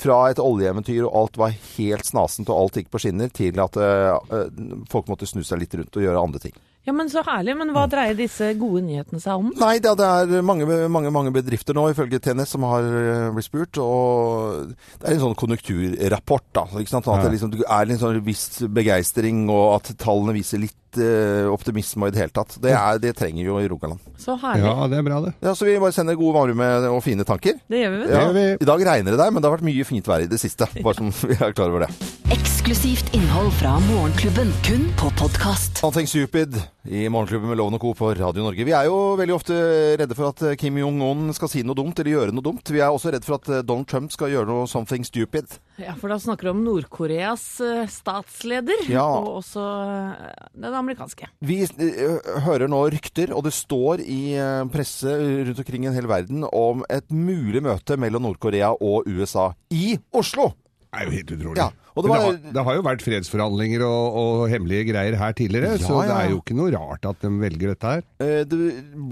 fra 0.00 0.22
et 0.30 0.40
oljeeventyr 0.42 1.04
og 1.04 1.14
alt 1.22 1.38
var 1.40 1.54
helt 1.76 2.08
snasent 2.08 2.50
og 2.50 2.56
alt 2.56 2.80
gikk 2.80 2.90
på 2.92 3.02
skinner, 3.02 3.30
til 3.34 3.60
at 3.62 3.76
eh, 3.76 4.50
folk 4.90 5.10
måtte 5.12 5.28
snu 5.28 5.44
seg 5.46 5.62
litt 5.62 5.76
rundt 5.78 5.96
og 6.00 6.06
gjøre 6.06 6.24
andre 6.24 6.42
ting. 6.48 6.56
Ja, 6.88 6.94
men 6.96 7.10
Så 7.12 7.20
herlig. 7.26 7.54
Men 7.58 7.72
hva 7.76 7.84
dreier 7.90 8.16
disse 8.16 8.54
gode 8.58 8.80
nyhetene 8.86 9.20
seg 9.20 9.42
om? 9.42 9.50
Nei, 9.60 9.74
det, 9.84 9.92
det 10.00 10.06
er 10.08 10.46
mange, 10.46 10.64
mange, 10.88 11.12
mange 11.12 11.32
bedrifter 11.34 11.76
nå, 11.76 11.90
ifølge 11.92 12.20
TNS, 12.22 12.54
som 12.56 12.64
har 12.66 12.86
eh, 12.88 13.28
blitt 13.36 13.50
spurt. 13.50 13.80
Og 13.84 14.72
det 14.72 15.04
er 15.04 15.16
en 15.16 15.24
sånn 15.26 15.36
konjunkturrapport, 15.38 16.48
da. 16.56 16.64
Ikke 16.80 16.94
sant? 16.94 17.06
Sånn 17.06 17.20
at 17.20 17.28
det 17.28 17.34
liksom 17.36 17.52
er 17.60 17.92
en 17.92 18.00
sånn 18.00 18.22
viss 18.24 18.62
begeistring, 18.64 19.44
og 19.52 19.76
at 19.76 19.92
tallene 20.00 20.36
viser 20.38 20.62
litt 20.64 20.78
eh, 20.98 21.46
optimisme 21.52 22.08
i 22.08 22.14
det 22.14 22.22
hele 22.24 22.34
tatt. 22.34 22.56
Det, 22.62 22.72
er, 22.74 22.98
det 22.98 23.14
trenger 23.18 23.42
vi 23.42 23.48
jo 23.48 23.58
i 23.62 23.68
Rogaland. 23.70 24.00
Så 24.18 24.34
herlig. 24.42 24.64
Ja, 24.66 24.88
det 24.90 24.98
er 24.98 25.06
bra, 25.06 25.20
det. 25.28 25.34
Ja, 25.44 25.54
Så 25.54 25.68
vi 25.68 25.78
bare 25.78 25.92
sender 25.94 26.18
gode 26.18 26.34
varme 26.34 26.70
og 26.90 27.02
fine 27.04 27.24
tanker. 27.28 27.60
Det 27.70 27.84
gjør 27.84 27.90
vi, 27.94 28.00
vet 28.02 28.08
du. 28.08 28.14
Ja, 28.16 28.24
gjør 28.26 28.34
vi. 28.40 28.46
I 28.64 28.70
dag 28.72 28.86
regner 28.90 29.10
det 29.14 29.20
der, 29.22 29.30
men 29.30 29.42
det 29.42 29.50
har 29.50 29.56
vært 29.58 29.68
mye 29.70 29.84
fint 29.88 30.10
vær 30.10 30.24
i 30.26 30.30
det 30.30 30.40
siste. 30.42 30.66
Bare 30.84 30.98
som 30.98 31.12
vi 31.28 31.36
er 31.38 31.52
klar 31.54 31.70
over 31.70 31.86
det. 31.86 31.92
Eksklusivt 32.34 33.14
innhold 33.16 33.50
fra 33.58 33.76
Morgenklubben, 33.88 34.50
kun 34.66 34.84
på 35.00 35.08
podkast. 35.18 35.80
Something 35.82 36.06
Stupid 36.10 36.54
i 36.90 37.06
Morgenklubben 37.12 37.50
med 37.50 37.58
Loven 37.60 37.76
og 37.76 37.82
Co. 37.82 37.90
på 37.98 38.10
Radio 38.16 38.44
Norge. 38.46 38.64
Vi 38.64 38.72
er 38.76 38.86
jo 38.88 38.96
veldig 39.18 39.34
ofte 39.36 39.56
redde 40.00 40.16
for 40.16 40.30
at 40.32 40.56
Kim 40.60 40.78
Jong-un 40.80 41.32
skal 41.36 41.50
si 41.52 41.62
noe 41.66 41.76
dumt 41.76 41.98
eller 42.00 42.14
gjøre 42.14 42.34
noe 42.36 42.44
dumt. 42.44 42.70
Vi 42.72 42.80
er 42.80 42.88
også 42.94 43.12
redde 43.12 43.26
for 43.28 43.36
at 43.40 43.50
eh, 43.52 43.64
Donald 43.66 43.88
Trump 43.90 44.12
skal 44.14 44.30
gjøre 44.32 44.48
noe 44.48 44.68
something 44.70 45.04
stupid. 45.04 45.58
Ja, 45.80 45.94
For 45.98 46.12
da 46.12 46.16
snakker 46.20 46.48
du 46.48 46.52
om 46.54 46.62
Nord-Koreas 46.64 47.44
eh, 47.64 47.82
statsleder, 47.90 48.86
Ja. 48.92 49.04
og 49.04 49.40
også 49.42 49.64
eh, 49.64 50.46
den 50.64 50.76
amerikanske. 50.80 51.28
Vi 51.44 51.60
eh, 51.64 52.32
hører 52.46 52.70
nå 52.70 52.80
rykter, 52.92 53.34
og 53.36 53.44
det 53.46 53.54
står 53.56 54.02
i 54.04 54.20
eh, 54.38 54.64
presse 54.72 55.14
rundt 55.46 55.62
omkring 55.62 55.86
i 55.86 55.92
en 55.92 55.98
hel 55.98 56.10
verden, 56.10 56.46
om 56.50 56.84
et 56.90 57.08
mulig 57.12 57.62
møte 57.64 57.98
mellom 58.00 58.28
Nord-Korea 58.28 58.72
og 58.76 59.08
USA 59.10 59.50
i 59.74 59.94
Oslo. 60.16 60.50
Det 60.90 60.98
er 60.98 61.06
jo 61.06 61.10
helt 61.14 61.28
utrolig. 61.36 61.56
Ja, 61.60 61.68
og 61.94 62.02
det 62.02 62.08
var- 62.10 62.18
det, 62.18 62.24
har, 62.42 62.52
det 62.54 62.62
har 62.66 62.74
jo 62.74 62.82
vært 62.82 63.02
fredsforhandlinger 63.06 63.82
og, 63.86 64.16
og 64.20 64.40
hemmelige 64.50 64.88
greier 64.88 65.14
her 65.20 65.32
tidligere, 65.38 65.76
Ja, 65.78 65.86
så 65.86 66.00
det 66.02 66.16
er 66.16 66.30
jo 66.32 66.40
ikke 66.40 66.56
noe 66.58 66.72
rart 66.74 67.06
at 67.06 67.20
de 67.22 67.30
velger 67.38 67.70
dette 67.70 67.92
her. 67.92 68.02
Eh, 68.18 68.42
Det 68.50 68.58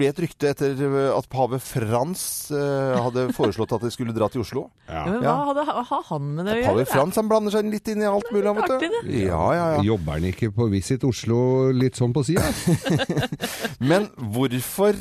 ble 0.00 0.08
et 0.10 0.18
rykte 0.24 0.50
etter 0.50 0.74
eh, 0.74 0.96
at 1.14 1.28
pave 1.30 1.60
Frans 1.62 2.24
eh, 2.50 2.96
hadde 2.98 3.28
foreslått 3.36 3.76
at 3.78 3.86
de 3.86 3.92
skulle 3.94 4.12
dra 4.16 4.26
til 4.34 4.42
Oslo. 4.42 4.64
Ja, 4.90 5.04
men 5.06 5.22
hva 5.22 5.36
hadde, 5.52 5.66
har 5.70 6.02
han 6.10 6.26
med 6.34 6.46
det 6.50 6.56
å 6.56 6.58
gjøre? 6.64 6.72
Pave? 6.74 6.88
Frans 6.90 7.20
han 7.22 7.30
blander 7.30 7.54
seg 7.54 7.70
litt 7.70 7.92
inn 7.94 8.02
i 8.02 8.10
alt 8.10 8.26
mulig, 8.34 8.56
vet 8.58 8.74
du. 8.74 8.88
Ja, 9.22 9.44
ja, 9.54 9.66
ja. 9.76 9.82
Jobber 9.92 10.18
han 10.18 10.26
ikke 10.32 10.50
på 10.58 10.66
Visit 10.74 11.06
Oslo 11.06 11.70
litt 11.70 11.94
sånn 12.00 12.10
på 12.16 12.26
sida? 12.26 12.42
Men 13.90 14.08
hvorfor 14.34 14.98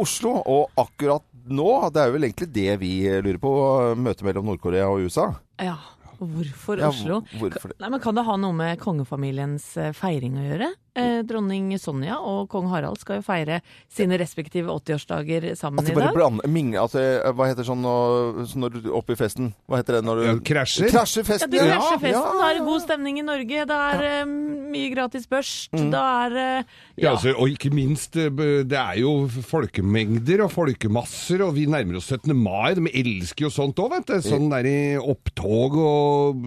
Oslo? 0.00 0.36
Og 0.44 0.68
akkurat 0.80 1.24
nå, 1.50 1.70
det 1.94 2.02
er 2.04 2.12
vel 2.14 2.26
egentlig 2.28 2.50
det 2.54 2.74
vi 2.82 2.92
lurer 3.24 3.38
på, 3.42 3.50
møtet 3.98 4.22
mellom 4.26 4.46
Nord-Korea 4.52 4.86
og 4.92 5.06
USA. 5.08 5.30
Ja, 5.60 5.78
Hvorfor 6.20 6.78
Ja, 6.82 6.88
Oslo? 6.92 7.22
hvorfor? 7.40 7.72
Nei, 7.80 7.88
men 7.90 8.00
Kan 8.00 8.14
det 8.14 8.24
ha 8.26 8.36
noe 8.36 8.52
med 8.52 8.78
kongefamiliens 8.78 9.76
eh, 9.80 9.92
feiring 9.96 10.36
å 10.36 10.44
gjøre? 10.44 10.68
Eh, 11.00 11.20
dronning 11.22 11.70
Sonja 11.78 12.16
og 12.20 12.48
kong 12.50 12.66
Harald 12.68 12.98
skal 12.98 13.20
jo 13.20 13.22
feire 13.22 13.60
sine 13.88 14.18
respektive 14.18 14.68
80-årsdager 14.74 15.46
sammen 15.56 15.78
At 15.80 15.86
de 15.86 15.92
i 15.92 15.94
bare 15.94 16.08
dag. 16.10 16.16
blander 16.18 16.48
minge, 16.50 16.76
altså, 16.82 16.98
Hva 17.32 17.46
heter 17.48 17.64
sånn 17.64 17.80
når, 17.80 18.40
når 18.58 18.74
du 18.82 18.90
oppe 18.98 19.14
i 19.14 19.16
festen? 19.20 19.52
Hva 19.70 19.78
heter 19.80 20.00
det 20.00 20.04
når 20.04 20.16
du 20.20 20.26
Ja, 20.26 20.34
krasjer. 20.50 20.90
Krasjer 20.90 21.22
Ja, 21.24 21.28
festen! 21.30 21.50
du 21.54 21.58
krasjer 21.62 22.00
festen. 22.02 22.40
Da 22.42 22.50
er 22.50 22.58
det 22.58 22.66
god 22.66 22.82
stemning 22.82 23.18
i 23.22 23.22
Norge. 23.22 23.64
Det 23.70 23.78
er 23.94 24.04
eh, 24.10 24.34
mye 24.72 24.90
gratis 24.92 25.26
børst. 25.30 25.70
Mm. 25.74 25.90
Da 25.92 26.02
er 26.24 26.34
det 26.34 26.48
Ja, 27.00 27.14
altså, 27.14 27.34
og 27.36 27.52
ikke 27.52 27.72
minst, 27.74 28.16
eh, 28.16 28.30
det 28.30 28.78
er 28.78 29.00
jo 29.00 29.28
folkemengder 29.28 30.44
og 30.46 30.52
folkemasser, 30.54 31.44
og 31.46 31.54
vi 31.56 31.66
nærmer 31.70 32.00
oss 32.00 32.10
17. 32.10 32.34
mai. 32.36 32.74
De 32.78 32.86
elsker 32.88 33.46
jo 33.46 33.52
sånt 33.54 33.78
òg, 33.82 33.94
vet 33.96 34.10
du. 34.10 34.16
Sånn 34.24 34.50
der 34.52 34.68
i 34.68 34.80
opptog 35.00 35.76
og 35.80 36.44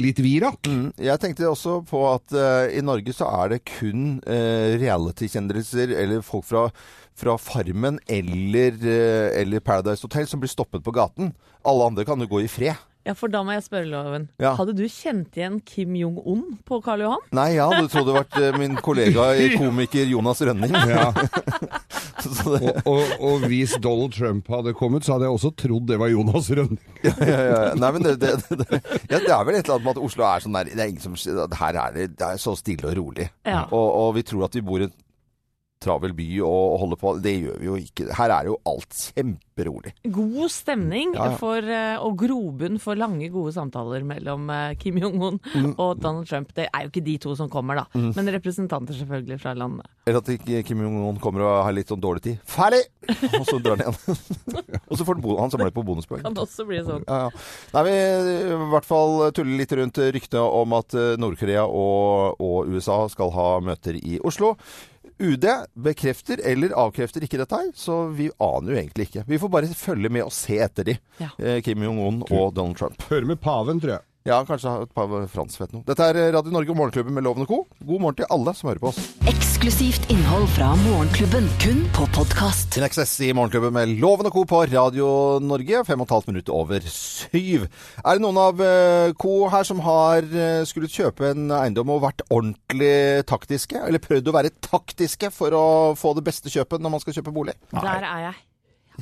litt 0.00 0.20
virak. 0.22 0.66
Mm. 0.66 0.92
Jeg 1.02 1.22
tenkte 1.22 1.50
også 1.50 1.80
på 1.88 2.02
at 2.10 2.34
uh, 2.36 2.66
i 2.72 2.82
Norge 2.84 3.14
så 3.16 3.28
er 3.42 3.54
det 3.54 3.62
kun 3.68 4.18
uh, 4.26 4.74
reality-kjendiser 4.80 5.94
eller 5.98 6.24
folk 6.26 6.46
fra, 6.48 6.68
fra 7.18 7.36
Farmen 7.40 8.00
eller, 8.10 8.78
eh, 8.82 9.40
eller 9.40 9.64
Paradise 9.64 10.04
Hotel 10.06 10.28
som 10.28 10.42
blir 10.42 10.52
stoppet 10.52 10.84
på 10.84 10.94
gaten. 10.94 11.32
Alle 11.68 11.90
andre 11.90 12.06
kan 12.08 12.20
jo 12.20 12.30
gå 12.30 12.42
i 12.44 12.50
fred. 12.50 12.78
Ja, 13.02 13.16
for 13.18 13.32
da 13.32 13.40
må 13.42 13.54
jeg 13.56 13.64
spørre, 13.66 13.88
Loven. 13.90 14.28
Ja. 14.38 14.52
Hadde 14.54 14.76
du 14.78 14.84
kjent 14.86 15.34
igjen 15.34 15.56
Kim 15.66 15.96
Jong-un 15.98 16.44
på 16.68 16.78
Karl 16.84 17.02
Johan? 17.02 17.24
Nei, 17.34 17.48
jeg 17.56 17.66
hadde 17.66 17.88
trodd 17.90 18.06
det 18.06 18.14
vært 18.14 18.36
eh, 18.38 18.58
min 18.62 18.76
kollega 18.78 19.24
komiker 19.58 20.06
Jonas 20.12 20.42
Rønning. 20.46 20.76
Ja. 20.92 21.08
Så 22.22 22.52
det, 22.54 22.76
Og, 22.86 23.00
og, 23.02 23.14
og 23.26 23.46
hvis 23.50 23.74
Donald 23.82 24.14
Trump 24.14 24.46
hadde 24.52 24.74
kommet, 24.78 25.02
så 25.02 25.16
hadde 25.16 25.26
jeg 25.26 25.34
også 25.34 25.50
trodd 25.58 25.88
det 25.90 25.98
var 25.98 26.12
Jonas 26.12 26.50
Rønning. 26.54 26.78
ja, 27.08 27.14
ja, 27.26 27.40
ja. 27.48 27.62
Nei, 27.80 27.90
men 27.96 28.06
det, 28.06 28.14
det, 28.22 28.36
det, 28.62 28.82
ja, 29.10 29.18
det 29.18 29.32
er 29.34 29.42
vel 29.48 29.58
et 29.58 29.64
eller 29.66 29.80
annet 29.80 29.88
med 29.88 29.94
at 29.96 30.02
Oslo 30.06 30.28
er 30.28 30.44
sånn 30.44 30.58
der 30.60 30.70
det 30.70 30.78
er 30.78 30.92
ingen 30.92 31.02
som, 31.02 31.18
Her 31.58 31.80
er 31.88 31.96
det, 31.96 32.06
det 32.20 32.28
er 32.28 32.38
så 32.38 32.54
stille 32.58 32.92
og 32.92 32.94
rolig. 33.00 33.26
Ja. 33.48 33.64
Og, 33.74 33.88
og 34.04 34.14
vi 34.20 34.22
tror 34.30 34.46
at 34.46 34.54
vi 34.54 34.62
bor 34.70 34.78
i 34.78 34.86
en 34.86 34.94
travel 35.82 36.14
by 36.16 36.28
og, 36.46 36.78
holde 36.82 36.98
på. 37.00 37.14
Det 37.24 37.32
gjør 37.42 37.58
vi 37.60 37.68
jo 37.70 37.76
ikke. 37.80 38.08
Her 38.18 38.34
er 38.38 38.48
jo 38.50 38.56
alt 38.70 38.96
kjemperolig. 39.12 39.92
God 40.14 40.50
stemning 40.54 41.12
Ja, 41.16 41.30
ja. 41.32 41.36
For, 41.40 41.58
eh, 41.62 41.96
og 42.02 42.16
grobunn 42.22 42.78
for 42.82 42.98
lange, 42.98 43.28
gode 43.34 43.52
samtaler 43.56 44.04
mellom 44.06 44.48
eh, 44.50 44.74
Kim 44.80 44.98
Jong-un 45.02 45.40
Mm. 45.52 45.74
og 45.82 45.98
Donald 46.00 46.26
Trump. 46.30 46.52
Det 46.56 46.68
er 46.70 46.84
jo 46.86 46.90
ikke 46.92 47.04
de 47.04 47.16
to 47.20 47.34
som 47.36 47.48
kommer, 47.52 47.76
da, 47.82 47.84
men 47.94 48.28
representanter 48.32 48.94
selvfølgelig 48.96 49.40
fra 49.42 49.52
landet. 49.58 49.86
Eller 50.06 50.18
at 50.22 50.64
Kim 50.66 50.80
Jong-un 50.82 51.18
kommer 51.22 51.44
og 51.44 51.64
har 51.66 51.74
litt 51.76 51.90
sånn 51.92 52.00
dårlig 52.02 52.22
tid. 52.24 52.38
Ferdig! 52.48 52.80
Og 53.38 53.44
så 53.48 53.58
drar 53.62 53.76
han 53.76 53.84
igjen. 53.84 54.16
og 54.88 54.96
så 54.98 55.04
får 55.06 55.18
han, 55.18 55.26
han 55.42 55.52
samler 55.52 55.74
på 55.74 55.84
bonuspoeng. 55.86 56.22
Kan 56.24 56.38
også 56.40 56.64
bli 56.68 56.80
sånn. 56.86 57.04
Ja, 57.08 57.26
ja. 57.26 57.44
Nei, 57.74 57.84
vi 57.88 57.94
i 58.54 58.60
hvert 58.72 58.88
fall 58.88 59.28
tuller 59.36 59.58
litt 59.60 59.74
rundt 59.78 59.98
ryktet 60.16 60.40
om 60.42 60.74
at 60.78 60.94
eh, 60.98 61.14
Nord-Korea 61.20 61.66
og, 61.68 62.40
og 62.42 62.72
USA 62.72 63.02
skal 63.12 63.32
ha 63.36 63.48
møter 63.64 63.98
i 64.00 64.18
Oslo. 64.24 64.54
UD 65.22 65.46
bekrefter 65.86 66.40
eller 66.52 66.74
avkrefter 66.82 67.24
ikke 67.24 67.38
dette 67.40 67.58
her, 67.62 67.70
så 67.78 68.02
vi 68.14 68.28
aner 68.42 68.74
jo 68.74 68.78
egentlig 68.80 69.08
ikke. 69.08 69.24
Vi 69.28 69.38
får 69.38 69.52
bare 69.54 69.70
følge 69.78 70.10
med 70.12 70.26
og 70.26 70.32
se 70.34 70.58
etter 70.64 70.90
de. 70.90 70.96
Ja. 71.22 71.30
Eh, 71.38 71.60
Kim 71.64 71.84
Jong-un 71.86 72.22
og 72.28 72.54
Donald 72.56 72.78
Trump. 72.80 73.02
Hører 73.10 73.28
med 73.30 73.40
paven, 73.42 73.80
tror 73.82 73.96
jeg. 73.96 74.06
Ja, 74.22 74.36
kanskje 74.46 74.70
et 74.84 74.90
par 74.94 75.08
Frans 75.26 75.56
vet 75.58 75.72
noe. 75.74 75.82
Dette 75.82 76.06
er 76.06 76.28
Radio 76.36 76.52
Norge 76.54 76.70
og 76.70 76.76
Morgenklubben 76.78 77.16
med 77.16 77.24
Loven 77.26 77.42
og 77.42 77.48
Co. 77.50 77.56
God 77.82 78.02
morgen 78.04 78.18
til 78.20 78.28
alle 78.30 78.52
som 78.54 78.68
hører 78.70 78.78
på 78.78 78.92
oss. 78.92 79.00
Eksklusivt 79.26 80.04
innhold 80.14 80.46
fra 80.54 80.68
Morgenklubben, 80.78 81.48
kun 81.58 81.80
på 81.96 82.06
podkast. 82.14 82.78
In 82.78 82.86
Excess 82.86 83.16
i 83.26 83.32
Morgenklubben 83.34 83.74
med 83.74 83.96
Loven 83.98 84.28
og 84.30 84.36
Co. 84.36 84.44
på 84.46 84.60
Radio 84.70 85.08
Norge, 85.42 85.82
fem 85.88 86.04
og 86.04 86.06
et 86.06 86.14
halvt 86.14 86.30
minutt 86.30 86.54
over 86.54 86.86
syv. 86.86 87.66
Er 88.04 88.20
det 88.20 88.22
noen 88.22 88.38
av 88.44 88.62
eh, 88.62 89.10
Co 89.18 89.34
her 89.50 89.66
som 89.66 89.82
har 89.82 90.22
eh, 90.30 90.62
skulle 90.70 90.92
kjøpe 90.92 91.32
en 91.32 91.50
eiendom 91.58 91.90
og 91.96 92.04
vært 92.06 92.22
ordentlig 92.30 93.26
taktiske? 93.26 93.82
Eller 93.88 94.02
prøvd 94.06 94.30
å 94.30 94.38
være 94.38 94.54
taktiske 94.62 95.34
for 95.34 95.58
å 95.58 95.66
få 95.98 96.14
det 96.14 96.28
beste 96.30 96.52
kjøpet 96.54 96.78
når 96.78 96.94
man 96.94 97.02
skal 97.02 97.18
kjøpe 97.18 97.34
bolig? 97.34 97.58
Der 97.74 98.06
er 98.06 98.26
jeg. 98.28 98.38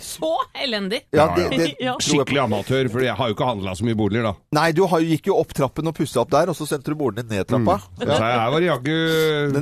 Så 0.02 0.30
elendig! 0.64 1.02
Ja, 1.12 1.26
Ja, 1.30 1.34
det, 1.36 1.46
det 1.56 1.68
Ja. 1.86 1.94
Skikkelig 2.00 2.40
amatør, 2.44 2.88
for 2.92 3.04
jeg 3.04 3.14
har 3.16 3.30
jo 3.30 3.36
ikke 3.36 3.48
handla 3.48 3.74
så 3.78 3.86
mye 3.86 3.98
boliger, 3.98 4.26
da. 4.30 4.34
Nei, 4.56 4.66
du 4.76 4.82
har, 4.90 5.04
gikk 5.04 5.30
jo 5.30 5.36
opp 5.40 5.54
trappen 5.56 5.90
og 5.90 5.96
pussa 5.96 6.22
opp 6.24 6.32
der, 6.32 6.50
og 6.52 6.56
så 6.58 6.66
sendte 6.68 6.92
du 6.92 6.98
bordene 7.00 7.28
ned 7.30 7.48
trappa. 7.50 7.78
Så 8.00 8.08
jeg 8.08 8.54
var 8.56 8.66
jaggu 8.66 8.96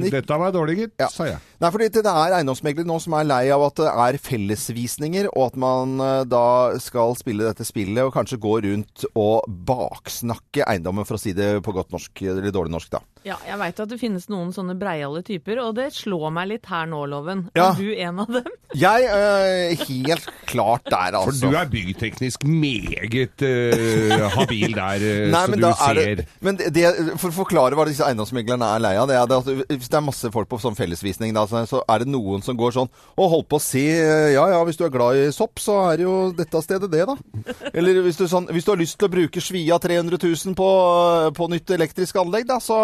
Dette 0.08 0.38
var 0.44 0.54
dårlig, 0.54 0.76
gitt, 0.84 0.94
Ja. 1.02 1.08
sa 1.12 1.28
jeg. 1.28 1.38
Nei, 1.58 1.70
fordi 1.74 1.88
det 1.90 2.06
er 2.06 2.36
eiendomsmeglere 2.36 2.86
nå 2.86 3.00
som 3.02 3.16
er 3.18 3.26
lei 3.26 3.42
av 3.50 3.64
at 3.66 3.80
det 3.80 3.90
er 3.90 4.18
fellesvisninger, 4.22 5.26
og 5.32 5.48
at 5.48 5.56
man 5.58 5.96
eh, 6.04 6.20
da 6.30 6.44
skal 6.82 7.16
spille 7.18 7.48
dette 7.48 7.66
spillet 7.66 8.06
og 8.06 8.14
kanskje 8.14 8.38
gå 8.42 8.52
rundt 8.68 9.08
og 9.18 9.48
baksnakke 9.66 10.62
eiendommen, 10.70 11.08
for 11.08 11.18
å 11.18 11.22
si 11.22 11.34
det 11.34 11.56
på 11.66 11.74
godt 11.74 11.90
norsk, 11.94 12.22
eller 12.30 12.54
dårlig 12.54 12.76
norsk, 12.76 12.92
da. 12.94 13.02
Ja, 13.26 13.36
jeg 13.44 13.58
veit 13.60 13.80
at 13.82 13.90
det 13.90 13.98
finnes 14.00 14.28
noen 14.30 14.52
sånne 14.54 14.76
breiale 14.78 15.24
typer, 15.26 15.58
og 15.64 15.74
det 15.80 15.90
slår 15.96 16.30
meg 16.34 16.52
litt 16.52 16.68
her 16.70 16.86
nå, 16.88 17.02
Loven. 17.10 17.48
Ja. 17.58 17.72
Er 17.72 17.80
du 17.82 17.90
en 18.06 18.22
av 18.22 18.38
dem? 18.38 18.54
Jeg 18.78 19.06
er 19.08 19.80
helt 19.88 20.26
klart 20.44 20.84
der, 20.92 21.14
altså. 21.16 21.32
For 21.40 21.54
du 21.54 21.56
er 21.56 21.70
byggteknisk 21.72 22.42
meget 22.44 23.40
øh, 23.46 24.26
habil 24.34 24.74
der, 24.76 25.04
eh, 25.08 25.22
Nei, 25.32 25.40
så 25.48 25.56
du 25.56 25.64
er 25.64 25.78
ser 25.80 26.20
det, 26.20 26.26
men 26.44 26.58
det, 26.60 26.84
For 27.16 27.30
å 27.30 27.36
forklare 27.38 27.78
hva 27.78 27.86
disse 27.88 28.04
eiendomsmeglerne 28.04 28.68
er 28.76 28.84
lei 28.84 28.92
av, 29.00 29.08
det 29.08 29.16
er 29.16 29.24
at 29.24 29.48
hvis 29.72 29.88
det 29.88 29.96
er 29.96 30.04
masse 30.04 30.28
folk 30.34 30.50
på 30.52 30.60
sånn 30.60 30.76
fellesvisning, 30.76 31.32
da, 31.32 31.46
så 31.48 31.64
så 31.68 31.80
er 31.90 32.04
det 32.04 32.12
noen 32.12 32.42
som 32.44 32.56
går 32.58 32.74
sånn 32.76 32.90
og 33.18 33.30
holdt 33.32 33.48
på 33.50 33.58
å 33.58 33.62
si 33.62 33.84
ja 33.88 34.44
ja, 34.52 34.60
hvis 34.66 34.78
du 34.78 34.84
er 34.86 34.92
glad 34.94 35.18
i 35.18 35.28
sopp, 35.34 35.60
så 35.62 35.78
er 35.90 36.04
jo 36.04 36.14
dette 36.36 36.62
stedet 36.64 36.90
det, 36.92 37.04
da. 37.08 37.16
Eller 37.76 38.02
hvis 38.04 38.20
du, 38.20 38.26
sånn, 38.30 38.48
hvis 38.52 38.66
du 38.66 38.72
har 38.72 38.80
lyst 38.80 38.98
til 39.00 39.08
å 39.08 39.12
bruke 39.12 39.42
svia 39.42 39.78
300 39.82 40.20
000 40.22 40.56
på, 40.58 40.68
på 41.36 41.48
nytt 41.52 41.74
elektrisk 41.76 42.20
anlegg, 42.22 42.46
da, 42.48 42.60
så 42.62 42.78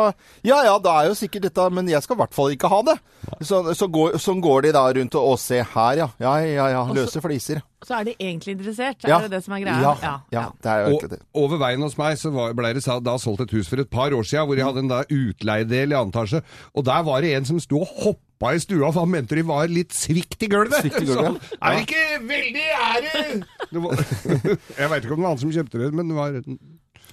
ja 0.46 0.62
ja, 0.66 0.78
da 0.82 0.98
er 1.00 1.10
jo 1.12 1.18
sikkert 1.18 1.48
dette, 1.48 1.68
men 1.74 1.88
jeg 1.90 2.02
skal 2.04 2.18
i 2.18 2.22
hvert 2.24 2.36
fall 2.36 2.54
ikke 2.54 2.70
ha 2.72 2.80
det. 2.90 2.96
Så, 3.44 3.62
så 3.76 3.88
går, 3.90 4.18
sånn 4.22 4.42
går 4.44 4.68
de 4.68 4.74
da 4.76 4.86
rundt 4.98 5.18
og, 5.20 5.34
og 5.34 5.40
se 5.40 5.60
her, 5.62 6.00
ja. 6.02 6.10
Ja 6.22 6.34
ja 6.44 6.68
ja, 6.74 6.82
løse 6.94 7.22
fliser. 7.24 7.62
Så 7.84 7.94
er 8.00 8.04
de 8.08 8.14
egentlig 8.18 8.54
interessert? 8.56 9.04
Ja. 9.04 9.18
Er 9.18 9.28
det 9.28 9.30
det 9.36 9.42
som 9.44 9.54
er 9.54 9.60
greia? 9.64 9.94
Ja, 10.02 10.14
ja, 10.32 10.44
det 10.62 10.70
er 10.72 10.78
jo 10.80 10.84
Og 10.86 10.92
egentlig 11.02 11.10
det. 11.10 11.22
over 11.34 11.58
veien 11.58 11.82
hos 11.84 11.96
meg 11.98 12.16
så 12.16 12.32
var- 12.32 12.54
ble 12.54 12.72
det 12.74 12.82
sa- 12.82 12.98
da 13.00 13.16
solgt 13.18 13.40
et 13.44 13.50
hus 13.50 13.68
for 13.68 13.76
et 13.80 13.90
par 13.90 14.10
år 14.10 14.22
siden, 14.24 14.46
hvor 14.46 14.56
jeg 14.56 14.64
hadde 14.64 14.78
en 14.84 14.88
da 14.88 15.02
utleiedel 15.04 15.92
i 15.92 15.98
annen 15.98 16.12
etasje. 16.12 16.42
Og 16.74 16.84
der 16.84 17.02
var 17.02 17.20
det 17.20 17.34
en 17.36 17.44
som 17.44 17.60
sto 17.60 17.80
og 17.80 17.88
hoppa 18.04 18.54
i 18.54 18.58
stua, 18.58 18.90
for 18.92 19.00
han 19.00 19.10
mente 19.10 19.34
de 19.36 19.42
var 19.46 19.66
litt 19.68 19.92
svikt 19.92 20.42
i 20.42 20.48
gulvet. 20.48 20.80
Svikt 20.82 21.02
i 21.02 21.04
gulvet, 21.06 21.40
Så, 21.42 21.56
er 21.62 21.74
det 21.76 21.86
ikke 21.88 22.28
veldig 22.28 22.66
er 22.74 23.80
var, 23.80 23.96
jeg 24.78 24.90
veit 24.90 25.04
ikke 25.04 25.12
om 25.12 25.20
det 25.20 25.24
var 25.24 25.28
han 25.28 25.38
som 25.38 25.50
kjøpte 25.52 25.78
det, 25.84 25.92
men 25.94 26.08
det 26.08 26.16
var 26.16 26.32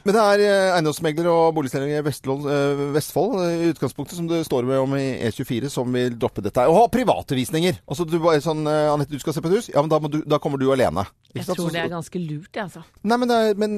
Men 0.06 0.16
det 0.18 0.22
er 0.22 0.42
eh, 0.46 0.72
eiendomsmegler 0.78 1.28
og 1.30 1.54
boligselger 1.58 2.00
i 2.00 2.04
Vestfold, 2.06 2.46
eh, 2.50 2.82
Vestfold 2.96 3.36
eh, 3.44 3.66
i 3.68 3.72
utgangspunktet, 3.74 4.18
som 4.18 4.28
det 4.30 4.40
står 4.48 4.66
med 4.66 4.80
om 4.82 4.96
i 4.98 5.04
E24, 5.28 5.70
som 5.70 5.92
vil 5.94 6.16
droppe 6.18 6.42
dette. 6.46 6.64
Og 6.70 6.78
ha 6.80 6.86
private 6.94 7.38
visninger! 7.38 7.78
Altså, 7.86 8.08
du 8.10 8.18
bare 8.24 8.42
sånn 8.44 8.66
Anette, 8.68 9.14
du 9.14 9.22
skal 9.22 9.36
se 9.36 9.44
på 9.44 9.52
et 9.52 9.60
hus? 9.60 9.70
Ja, 9.74 9.84
men 9.84 9.92
da, 9.92 10.00
må 10.02 10.10
du, 10.12 10.22
da 10.26 10.40
kommer 10.42 10.62
du 10.62 10.68
alene. 10.74 11.06
Ikke 11.32 11.40
Jeg 11.40 11.48
sant? 11.48 11.60
tror 11.62 11.70
det 11.72 11.82
er 11.84 11.92
ganske 11.94 12.20
lurt, 12.20 12.50
jeg, 12.52 12.64
altså. 12.66 12.82
Nei, 13.08 13.18
men, 13.22 13.30
det 13.32 13.40
men 13.62 13.78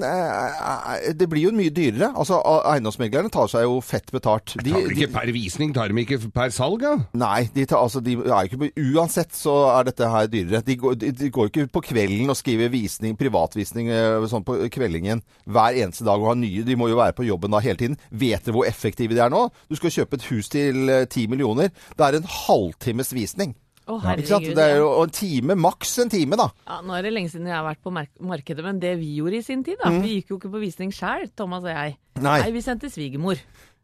det 1.20 1.28
blir 1.30 1.48
jo 1.48 1.52
mye 1.56 1.74
dyrere. 1.74 2.10
Altså, 2.18 2.40
eiendomsmeglerne 2.72 3.30
tar 3.34 3.52
seg 3.52 3.68
jo 3.68 3.78
fett 3.86 4.10
betalt. 4.16 4.56
De, 4.64 4.72
Tar 4.74 4.88
de 4.90 4.96
ikke 4.98 5.12
per 5.14 5.32
visning, 5.36 5.74
tar 5.76 5.92
de 5.94 6.02
ikke 6.06 6.18
per 6.34 6.54
salg, 6.56 6.82
da? 6.82 6.96
nei, 7.20 7.44
de 7.54 7.66
tar, 7.70 7.84
altså, 7.84 8.02
de 8.04 8.16
er 8.24 8.50
ikke 8.50 8.72
Uansett 8.94 9.36
så 9.38 9.54
er 9.76 9.88
dette 9.92 10.08
her 10.10 10.30
dyrere. 10.32 10.64
De 10.66 10.78
går, 10.80 10.98
de, 11.04 11.12
de 11.20 11.30
går 11.34 11.52
ikke 11.52 11.68
på 11.76 11.84
kvelden 11.92 12.32
og 12.34 12.38
skriver 12.40 12.72
visning, 12.74 13.16
privatvisning 13.20 13.92
sånn 14.32 14.46
på 14.48 14.58
kveldingen 14.74 15.22
hver 15.50 15.78
eneste 15.84 16.06
dag 16.08 16.13
og 16.22 16.30
ha 16.32 16.38
nye. 16.40 16.64
De 16.68 16.78
må 16.80 16.90
jo 16.92 17.00
være 17.00 17.16
på 17.18 17.28
jobben 17.28 17.54
da 17.54 17.62
hele 17.64 17.80
tiden. 17.80 17.98
Vet 18.12 18.46
dere 18.46 18.56
hvor 18.58 18.70
effektive 18.70 19.16
de 19.18 19.24
er 19.26 19.34
nå? 19.34 19.48
Du 19.70 19.78
skal 19.80 19.94
kjøpe 19.98 20.20
et 20.20 20.30
hus 20.32 20.52
til 20.54 20.90
eh, 20.92 21.06
ti 21.12 21.28
millioner. 21.32 21.74
Det 21.98 22.08
er 22.08 22.20
en 22.20 22.32
halvtimes 22.38 23.14
visning. 23.16 23.56
Å, 23.84 23.98
herregud. 24.00 24.54
Det 24.56 24.64
er 24.64 24.78
jo 24.80 24.92
en 25.02 25.12
time, 25.12 25.58
maks 25.60 25.98
en 26.00 26.12
time, 26.12 26.38
da. 26.40 26.48
Ja, 26.70 26.80
nå 26.86 26.96
er 26.96 27.04
det 27.04 27.12
lenge 27.12 27.34
siden 27.34 27.50
jeg 27.50 27.58
har 27.58 27.66
vært 27.66 27.82
på 27.84 27.92
mark 27.92 28.14
markedet, 28.24 28.64
men 28.64 28.80
det 28.80 28.94
vi 29.02 29.10
gjorde 29.18 29.42
i 29.42 29.44
sin 29.44 29.66
tid, 29.66 29.76
da 29.82 29.92
Vi 29.92 30.16
gikk 30.20 30.32
jo 30.32 30.40
ikke 30.40 30.54
på 30.54 30.62
visning 30.64 30.94
sjøl, 30.96 31.28
Thomas 31.36 31.66
og 31.68 31.74
jeg. 31.74 31.98
Nei. 32.22 32.38
Nei. 32.46 32.54
vi 32.56 32.64
sendte 32.64 32.92
svigermor. 32.94 33.42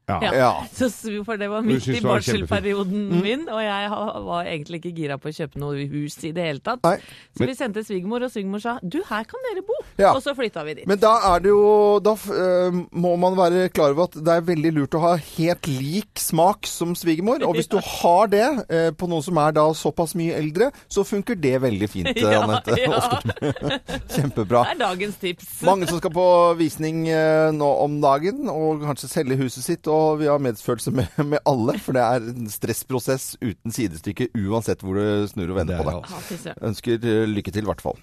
Ja. 0.10 0.34
Ja. 0.34 0.52
Så, 0.74 0.90
for 1.26 1.38
det 1.38 1.50
var 1.52 1.62
midt 1.66 1.88
i 1.88 2.00
barselperioden 2.02 3.10
Mm. 3.10 3.22
min, 3.24 3.44
og 3.50 3.62
jeg 3.62 3.90
var 4.26 4.44
egentlig 4.50 4.80
ikke 4.82 4.94
gira 4.98 5.18
på 5.22 5.30
å 5.30 5.36
kjøpe 5.36 5.60
noe 5.62 5.86
hus 5.92 6.18
i 6.26 6.32
det 6.36 6.44
hele 6.48 6.60
tatt. 6.66 6.82
Nei. 6.84 6.98
Så 7.38 7.46
vi 7.48 7.56
sendte 7.56 7.84
svigermor, 7.86 8.24
og 8.26 8.32
svigermor 8.34 8.62
sa 8.64 8.78
'du, 8.82 8.98
her 9.10 9.24
kan 9.30 9.40
dere 9.48 9.62
bo'. 9.64 9.80
Ja. 10.02 10.14
Og 10.16 10.22
så 10.26 10.34
flytta 10.36 10.64
vi 10.66 10.74
dit. 10.82 10.88
Men 10.88 10.98
da 11.00 11.14
er 11.36 11.40
det 11.40 11.50
jo 11.54 12.00
Da 12.04 12.14
eh, 12.14 12.72
må 12.94 13.16
man 13.20 13.36
være 13.38 13.70
klar 13.70 13.92
over 13.94 14.04
at 14.10 14.18
det 14.18 14.28
er 14.34 14.42
veldig 14.42 14.72
lurt 14.74 14.96
å 14.98 15.02
ha 15.04 15.14
helt 15.16 15.68
lik 15.68 16.18
smak 16.20 16.66
som 16.68 16.96
svigermor. 16.96 17.44
Og 17.48 17.56
hvis 17.56 17.68
du 17.70 17.78
har 17.80 18.28
det 18.28 18.66
eh, 18.70 18.92
på 18.92 19.08
noen 19.10 19.24
som 19.24 19.38
er 19.38 19.52
da 19.52 19.68
såpass 19.74 20.16
mye 20.16 20.34
eldre, 20.38 20.72
så 20.90 21.04
funker 21.06 21.36
det 21.36 21.56
veldig 21.62 21.90
fint, 21.90 22.12
Ja, 22.24 22.44
Anette. 22.44 22.76
ja. 22.80 23.20
Kjempebra. 24.16 24.64
Det 24.64 24.76
er 24.76 24.80
dagens 24.82 25.18
tips. 25.22 25.50
Mange 25.68 25.88
som 25.90 26.00
skal 26.02 26.12
på 26.16 26.26
visning 26.60 27.08
eh, 27.12 27.52
nå 27.56 27.70
om 27.84 28.00
dagen, 28.04 28.48
og 28.52 28.82
kanskje 28.88 29.10
selge 29.12 29.38
huset 29.42 29.64
sitt. 29.66 29.88
Og 29.92 29.99
vi 30.20 30.28
har 30.30 30.42
medfølelse 30.44 30.94
med, 30.96 31.20
med 31.34 31.44
alle, 31.50 31.78
for 31.84 31.98
det 31.98 32.04
er 32.06 32.30
en 32.32 32.50
stressprosess 32.52 33.34
uten 33.42 33.74
sidestykke 33.76 34.30
uansett 34.38 34.84
hvor 34.86 35.00
du 35.00 35.28
snur 35.32 35.54
og 35.54 35.62
vender 35.62 35.80
Det 35.80 35.86
på 35.86 35.96
det. 35.96 36.40
Ja. 36.52 36.58
Ønsker 36.72 37.00
eh, 37.00 37.26
lykke 37.30 37.54
til, 37.56 37.68
i 37.68 37.72
hvert 37.72 37.84
fall. 37.84 38.00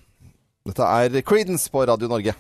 Dette 0.67 0.93
er 1.03 1.21
Creedence 1.27 1.71
på 1.71 1.85
Radio 1.87 2.11
Norge. 2.11 2.35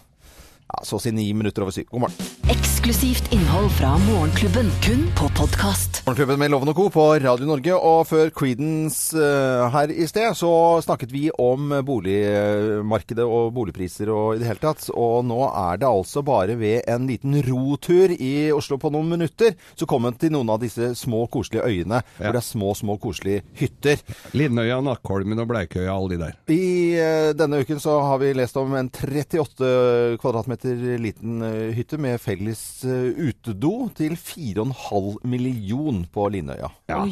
Ja, 0.66 0.82
så 0.82 0.98
å 0.98 1.02
si 1.02 1.14
ni 1.14 1.30
minutter 1.36 1.66
over 1.66 1.76
syv. 1.76 1.90
God 1.92 2.08
morgen. 2.08 2.65
Eksklusivt 2.86 3.32
innhold 3.34 3.72
fra 3.74 3.96
Morgenklubben, 3.98 4.68
kun 4.84 5.00
på 5.18 5.26
podkast. 5.34 6.04
Morgenklubben 6.06 6.38
med 6.38 6.52
Loven 6.52 6.70
og 6.70 6.76
Co. 6.78 6.84
på 6.94 7.04
Radio 7.18 7.46
Norge. 7.48 7.74
Og 7.74 8.04
før 8.06 8.28
Creedence 8.30 9.10
uh, 9.18 9.66
her 9.74 9.90
i 9.90 10.06
sted, 10.06 10.28
så 10.38 10.50
snakket 10.86 11.10
vi 11.10 11.24
om 11.34 11.72
boligmarkedet 11.82 13.26
og 13.26 13.48
boligpriser 13.56 14.12
og 14.14 14.36
i 14.36 14.38
det 14.38 14.46
hele 14.46 14.62
tatt. 14.62 14.86
Og 14.94 15.24
nå 15.26 15.40
er 15.48 15.80
det 15.82 15.88
altså 15.88 16.22
bare 16.22 16.54
ved 16.60 16.86
en 16.86 17.08
liten 17.10 17.34
rotur 17.48 18.14
i 18.14 18.52
Oslo 18.54 18.78
på 18.78 18.92
noen 18.94 19.10
minutter, 19.16 19.58
så 19.74 19.90
kom 19.90 20.06
en 20.06 20.14
til 20.14 20.36
noen 20.36 20.54
av 20.54 20.62
disse 20.62 20.92
små, 20.94 21.24
koselige 21.26 21.66
øyene. 21.66 22.04
Hvor 22.20 22.38
det 22.38 22.42
er 22.44 22.48
små, 22.52 22.70
små, 22.78 23.00
koselige 23.02 23.42
hytter. 23.58 24.06
Lindøya, 24.38 24.78
Nakkholmen 24.86 25.42
og 25.42 25.50
Bleikøya, 25.50 25.90
alle 25.90 26.14
de 26.14 26.20
der. 26.22 26.38
I 26.54 26.62
uh, 27.02 27.34
denne 27.34 27.64
uken 27.66 27.82
så 27.82 27.98
har 28.12 28.22
vi 28.22 28.30
lest 28.38 28.62
om 28.62 28.78
en 28.78 28.94
38 28.94 29.74
kvadratmeter 30.22 30.86
liten 31.02 31.42
uh, 31.42 31.74
hytte 31.74 31.98
med 31.98 32.22
felles 32.22 32.75
utedo 32.84 33.88
til 33.96 34.16
4,5 34.18 35.22
million 35.24 36.04
på 36.12 36.28
Linøya. 36.28 36.68
Ja. 36.90 37.04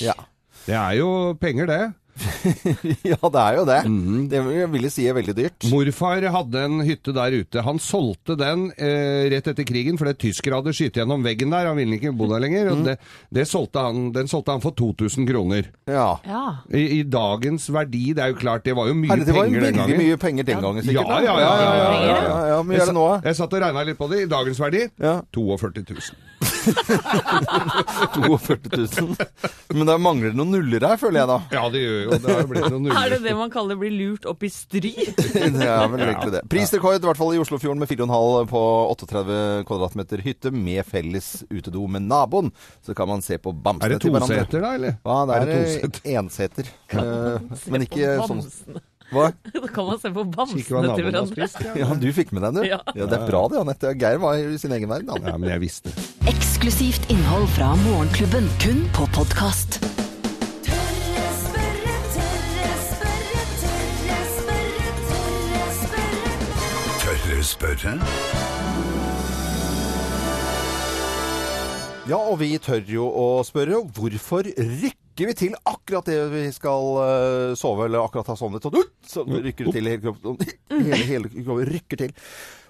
Ja. 0.00 0.16
Det 0.66 0.74
er 0.76 0.92
jo 0.98 1.10
penger, 1.40 1.66
det. 1.66 1.82
ja, 3.10 3.16
det 3.20 3.40
er 3.42 3.56
jo 3.58 3.64
det. 3.68 3.78
Mhm. 3.88 4.18
Det 4.30 4.40
vil 4.72 4.86
jeg 4.86 4.92
si 4.94 5.06
er 5.08 5.16
veldig 5.16 5.34
dyrt. 5.36 5.66
Morfar 5.72 6.24
hadde 6.34 6.64
en 6.66 6.80
hytte 6.86 7.14
der 7.16 7.36
ute. 7.40 7.62
Han 7.66 7.80
solgte 7.82 8.36
den 8.40 8.68
eh, 8.76 9.28
rett 9.32 9.50
etter 9.52 9.66
krigen 9.68 9.98
fordi 10.00 10.16
tyskere 10.26 10.60
hadde 10.60 10.74
skutt 10.76 11.00
gjennom 11.00 11.24
veggen 11.26 11.52
der. 11.54 11.68
Han 11.70 11.78
ville 11.80 11.98
ikke 11.98 12.12
bo 12.16 12.28
der 12.30 12.42
lenger. 12.44 12.70
Mm. 12.70 12.72
Og 12.74 12.88
det, 12.90 12.96
det 13.40 13.46
solgte 13.50 13.84
han, 13.86 14.10
den 14.16 14.30
solgte 14.30 14.56
han 14.56 14.64
for 14.64 14.76
2000 14.78 15.28
kroner. 15.30 15.70
Ja. 15.90 16.08
Ja. 16.28 16.44
I, 16.72 16.84
I 17.00 17.02
dagens 17.08 17.68
verdi, 17.72 18.10
det 18.16 18.24
er 18.26 18.34
jo 18.34 18.40
klart, 18.40 18.66
det 18.68 18.76
var 18.78 18.90
jo 18.90 18.96
mye 18.98 19.12
Herre, 19.14 19.26
det 19.28 19.36
var 19.36 19.48
jo 19.48 19.54
penger 19.54 19.66
den 19.66 19.70
veldig 19.70 19.82
gangen. 19.86 20.04
mye 20.06 20.20
penger 20.26 20.48
den 20.50 20.64
gangen, 20.66 20.86
sikkert. 20.86 21.10
Ja, 21.10 21.20
ja, 21.24 21.36
ja, 21.40 21.50
ja, 21.50 21.60
ja, 21.60 21.74
ja, 21.80 21.90
ja. 22.10 22.16
ja, 22.20 22.40
ja, 22.54 22.62
Mye 22.66 22.80
er 22.82 22.90
det 22.92 22.96
nå, 22.96 23.06
da? 23.14 23.20
Jeg 23.30 23.40
satt 23.40 23.56
og 23.56 23.62
regna 23.64 23.86
litt 23.88 23.98
på 24.00 24.10
det. 24.12 24.24
I 24.26 24.30
dagens 24.30 24.60
verdi 24.60 24.86
Ja. 25.00 25.16
42 25.34 25.84
000. 25.94 26.49
42 26.70 29.00
000. 29.00 29.16
Men 29.74 29.86
da 29.88 29.96
mangler 30.00 30.30
det 30.32 30.36
noen 30.38 30.50
nuller 30.54 30.84
her, 30.86 30.96
føler 31.00 31.18
jeg 31.22 31.28
da. 31.30 31.38
Ja, 31.54 31.62
det 31.72 31.80
gjør 31.82 31.98
jo 32.04 32.10
det. 32.10 32.18
har 32.36 32.46
blitt 32.50 32.66
noen 32.68 32.82
nuller. 32.86 32.98
Er 33.04 33.06
det 33.14 33.20
det 33.24 33.34
man 33.38 33.50
kaller 33.52 33.76
bli 33.80 33.90
lurt 33.94 34.24
opp 34.30 34.40
i 34.46 34.50
stry? 34.52 34.92
Det 35.00 35.66
er 35.66 35.88
vel 35.92 36.00
egentlig 36.04 36.32
det. 36.36 36.42
Prisrekord, 36.52 36.98
i 37.00 37.02
hvert 37.08 37.20
fall 37.20 37.34
i 37.36 37.40
Oslofjorden, 37.42 37.80
med 37.82 37.88
4,5 37.90 38.48
på 38.50 38.62
38 38.96 39.38
kvadratmeter 39.68 40.18
hytte 40.24 40.48
med 40.54 40.82
felles 40.88 41.28
utedo 41.50 41.82
med 41.90 42.02
naboen. 42.10 42.48
Så 42.86 42.90
kan 42.98 43.06
man 43.10 43.20
se 43.24 43.34
på 43.40 43.48
Er 43.54 43.58
bamsene 43.66 43.92
det 43.96 44.00
til 44.04 44.12
hverandre. 44.14 44.36
toseter 44.44 44.60
da, 44.66 44.70
eller? 44.78 44.92
Ja, 45.04 45.16
det 45.26 45.32
Er 45.34 45.38
er, 45.40 45.44
det 45.88 46.00
enseter. 46.20 46.64
Eh, 47.00 47.38
men 47.70 47.80
ikke 47.86 48.06
sånn. 48.26 48.40
Hva? 49.10 49.30
Da 49.60 49.66
kan 49.74 49.88
man 49.90 49.98
se 50.02 50.10
på 50.14 50.24
bamsene 50.30 50.62
til 50.64 51.06
hverandre. 51.06 51.26
spist. 51.30 51.60
Ja. 51.70 51.74
Ja, 51.82 51.88
du 51.98 52.08
fikk 52.16 52.30
med 52.36 52.44
deg 52.46 52.54
den, 52.54 52.62
du. 52.62 52.68
Ja. 52.70 52.80
Ja, 52.94 53.06
det 53.10 53.18
er 53.20 53.26
bra 53.28 53.42
det, 53.52 53.60
Anette. 53.64 53.94
Geir 54.00 54.20
var 54.22 54.38
i 54.38 54.58
sin 54.60 54.72
egen 54.76 54.90
verden. 54.90 55.10
han. 55.14 55.26
ja, 55.32 55.36
men 55.40 55.50
jeg 55.50 55.64
visste. 55.66 55.94
Eksklusivt 56.30 57.10
innhold 57.12 57.48
fra 57.56 57.72
Morgenklubben, 57.84 58.48
kun 58.62 58.84
på 58.96 59.08
podkast. 59.16 59.80
Tørre 67.00 67.42
spørre, 67.44 67.92
Ja, 72.10 72.16
og 72.26 72.40
vi 72.40 72.56
tør 72.58 72.80
jo 72.90 73.04
å 73.06 73.24
spørre 73.46 73.84
hvorfor 73.94 74.48
rykker 74.48 75.28
vi 75.28 75.34
til 75.38 75.52
akkurat 75.68 76.08
det 76.08 76.16
vi 76.32 76.40
skal 76.50 76.88
eh, 77.04 77.52
sove, 77.58 77.84
eller 77.86 78.02
akkurat 78.02 78.32
ha 78.32 78.34
sovnet, 78.34 78.66
og 78.66 78.80
så 79.06 79.22
rykker 79.28 79.68
det 79.68 79.74
til 79.76 79.86
hele 79.92 80.02
kroppen. 80.02 80.40
Hele, 80.72 80.98
hele 81.06 81.30
kroppen 81.30 81.70
rykker 81.70 82.02
til. 82.02 82.16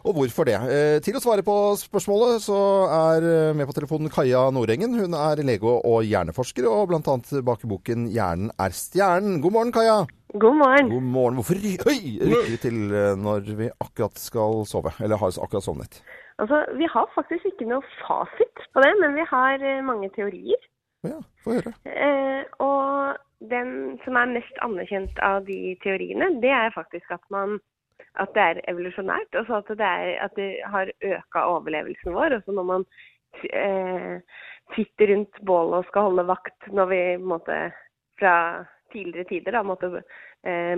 Og 0.04 0.18
hvorfor 0.18 0.50
det? 0.50 0.58
Eh, 0.74 0.98
til 1.04 1.16
å 1.16 1.24
svare 1.24 1.44
på 1.46 1.56
spørsmålet 1.80 2.44
så 2.44 2.60
er 2.98 3.30
eh, 3.30 3.56
med 3.56 3.70
på 3.70 3.78
telefonen 3.80 4.12
Kaja 4.12 4.46
Nordengen. 4.52 4.98
Hun 5.00 5.16
er 5.16 5.40
lege 5.46 5.72
og 5.72 6.04
hjerneforsker, 6.04 6.68
og 6.68 6.92
annet 7.00 7.32
bak 7.46 7.64
i 7.64 7.72
boken 7.72 8.10
'Hjernen 8.12 8.52
er 8.60 8.76
stjernen'. 8.76 9.40
God 9.40 9.56
morgen, 9.56 9.72
Kaja. 9.72 10.02
God 10.36 10.60
morgen. 10.60 10.92
God 10.92 11.12
morgen. 11.16 11.40
Hvorfor 11.40 11.56
ry 11.56 11.78
rykker 11.80 12.50
vi 12.50 12.60
til 12.60 12.82
eh, 12.92 13.14
når 13.16 13.54
vi 13.56 13.72
akkurat 13.72 14.20
skal 14.20 14.66
sove, 14.68 14.92
eller 15.00 15.16
har 15.16 15.32
akkurat 15.32 15.64
sovnet? 15.64 16.02
Altså, 16.40 16.64
vi 16.80 16.88
har 16.88 17.08
faktisk 17.14 17.50
ikke 17.50 17.68
noe 17.68 17.84
fasit 18.00 18.62
på 18.74 18.84
det, 18.84 18.92
men 19.02 19.16
vi 19.18 19.26
har 19.28 19.64
eh, 19.64 19.82
mange 19.84 20.10
teorier. 20.14 20.68
Ja, 21.06 21.18
få 21.44 21.56
høre. 21.56 21.72
Eh, 21.84 22.44
og 22.64 23.18
den 23.52 23.98
som 24.04 24.18
er 24.20 24.32
mest 24.34 24.62
anerkjent 24.64 25.20
av 25.24 25.44
de 25.48 25.74
teoriene, 25.84 26.32
det 26.42 26.52
er 26.52 26.74
faktisk 26.76 27.12
at, 27.16 27.22
man, 27.32 27.58
at 28.20 28.32
det 28.36 28.46
er 28.46 28.62
evolusjonært. 28.72 29.36
Og 29.40 29.48
så 29.48 29.60
at 29.60 29.72
det, 29.72 29.90
er, 29.90 30.12
at 30.26 30.36
det 30.36 30.50
har 30.74 30.92
øka 31.12 31.44
overlevelsen 31.54 32.16
vår. 32.16 32.38
Og 32.38 32.44
så 32.44 32.56
når 32.56 32.68
man 32.72 32.88
eh, 33.52 34.42
sitter 34.76 35.14
rundt 35.14 35.40
bålet 35.46 35.80
og 35.80 35.88
skal 35.88 36.10
holde 36.10 36.28
vakt 36.28 36.72
når 36.72 36.92
vi 36.92 37.02
måtte, 37.32 37.62
fra 38.20 38.34
tidligere 38.92 39.28
tider 39.30 39.56
da, 39.56 39.62
måtte, 39.64 40.02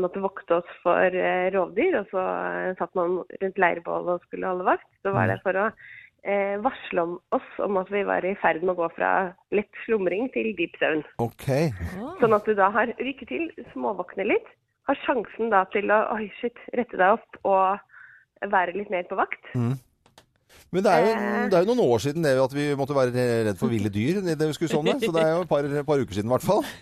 måtte 0.03 0.23
vokte 0.23 0.59
oss 0.59 0.71
for 0.83 1.15
eh, 1.15 1.49
rovdyr, 1.55 2.01
og 2.01 2.09
så 2.11 2.23
eh, 2.23 2.73
satt 2.81 2.95
man 2.99 3.21
rundt 3.23 3.61
leirbålet 3.63 4.17
og 4.17 4.25
skulle 4.27 4.49
holde 4.51 4.67
vakt, 4.67 4.89
så 5.05 5.13
var 5.15 5.31
det 5.31 5.39
for 5.45 5.59
å 5.59 5.67
eh, 6.27 6.57
varsle 6.65 7.05
om 7.05 7.13
oss 7.37 7.53
om 7.63 7.79
at 7.79 7.93
vi 7.95 8.03
var 8.09 8.27
i 8.27 8.35
ferd 8.43 8.65
med 8.65 8.75
å 8.75 8.81
gå 8.83 8.91
fra 8.97 9.13
lett 9.55 9.85
slumring 9.85 10.27
til 10.35 10.51
dyp 10.59 10.75
søvn. 10.83 11.05
Ok. 11.23 11.47
Sånn 12.19 12.35
at 12.35 12.51
du 12.51 12.57
da 12.59 12.73
har 12.75 12.91
rykket 12.99 13.31
til, 13.31 13.49
småvåkne 13.71 14.27
litt, 14.33 14.51
har 14.91 14.99
sjansen 15.05 15.53
da 15.55 15.63
til 15.71 15.95
å 15.95 16.03
oi, 16.17 16.27
shit, 16.41 16.59
rette 16.75 16.99
deg 16.99 17.21
opp 17.21 17.43
og 17.47 18.51
være 18.51 18.75
litt 18.75 18.91
mer 18.91 19.07
på 19.07 19.19
vakt. 19.19 19.53
Men 20.73 20.85
det 20.85 20.91
er, 20.91 21.05
jo, 21.05 21.13
det 21.53 21.57
er 21.57 21.65
jo 21.65 21.69
noen 21.71 21.85
år 21.85 22.01
siden 22.03 22.25
det 22.25 22.33
at 22.41 22.55
vi 22.57 22.65
måtte 22.77 22.97
være 22.97 23.27
redd 23.47 23.61
for 23.61 23.73
ville 23.73 23.93
dyr 23.93 24.21
det 24.25 24.37
vi 24.41 24.57
skulle 24.57 24.73
sånne, 24.73 24.99
Så 25.01 25.13
det 25.15 25.23
er 25.23 25.37
jo 25.37 25.45
et 25.45 25.53
par, 25.53 25.69
par 25.87 26.03
uker 26.03 26.17
siden 26.17 26.33
i 26.33 26.35
hvert 26.35 26.51
fall. 26.51 26.67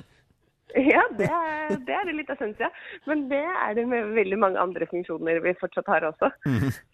Ja, 0.79 1.01
det 1.21 1.31
er, 1.31 1.75
det 1.87 1.97
er 1.97 2.07
det 2.09 2.17
litt 2.19 2.33
essens, 2.35 2.61
ja. 2.63 2.71
Men 3.11 3.27
det 3.31 3.43
er 3.45 3.75
det 3.79 3.87
med 3.91 4.13
veldig 4.17 4.39
mange 4.41 4.61
andre 4.63 4.89
funksjoner 4.91 5.43
vi 5.45 5.57
fortsatt 5.61 5.91
har 5.93 6.09
også. 6.11 6.33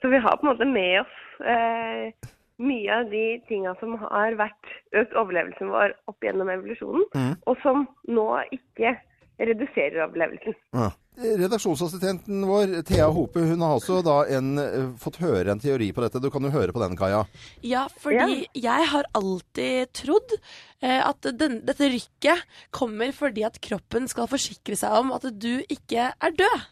Så 0.03 0.13
vi 0.13 0.23
har 0.23 0.39
på 0.39 0.47
en 0.47 0.53
måte 0.53 0.69
med 0.69 1.01
oss 1.03 1.47
eh, 1.47 2.31
mye 2.63 3.01
av 3.01 3.11
de 3.13 3.25
tinga 3.49 3.75
som 3.81 3.97
har 4.01 4.37
vært 4.39 4.71
økt 4.97 5.17
overlevelsen 5.19 5.73
vår 5.73 5.97
opp 6.11 6.25
gjennom 6.25 6.51
evolusjonen, 6.53 7.35
og 7.47 7.59
som 7.65 7.85
nå 8.09 8.29
ikke 8.55 8.97
reduserer 9.37 10.07
overlevelsen. 10.07 10.57
Ja. 10.77 10.91
Redaksjonsassistenten 11.17 12.43
vår, 12.47 12.83
Thea 12.85 13.07
Hope, 13.09 13.41
hun 13.41 13.63
har 13.65 13.79
også 13.79 14.03
da 14.05 14.17
en, 14.37 14.59
eh, 14.61 14.89
fått 15.01 15.17
høre 15.23 15.51
en 15.51 15.61
teori 15.63 15.89
på 15.97 16.03
dette. 16.05 16.21
Du 16.21 16.29
kan 16.31 16.45
jo 16.45 16.51
høre 16.53 16.73
på 16.77 16.83
den, 16.83 16.97
Kaja. 16.97 17.25
Ja, 17.65 17.87
fordi 17.89 18.47
jeg 18.53 18.89
har 18.93 19.09
alltid 19.17 19.93
trodd 19.97 20.37
eh, 20.83 21.01
at 21.01 21.21
den, 21.41 21.65
dette 21.65 21.89
rykket 21.89 22.45
kommer 22.71 23.13
fordi 23.17 23.47
at 23.49 23.61
kroppen 23.65 24.09
skal 24.13 24.29
forsikre 24.29 24.77
seg 24.77 24.93
om 24.93 25.13
at 25.17 25.25
du 25.33 25.65
ikke 25.73 26.13
er 26.13 26.37
død. 26.37 26.67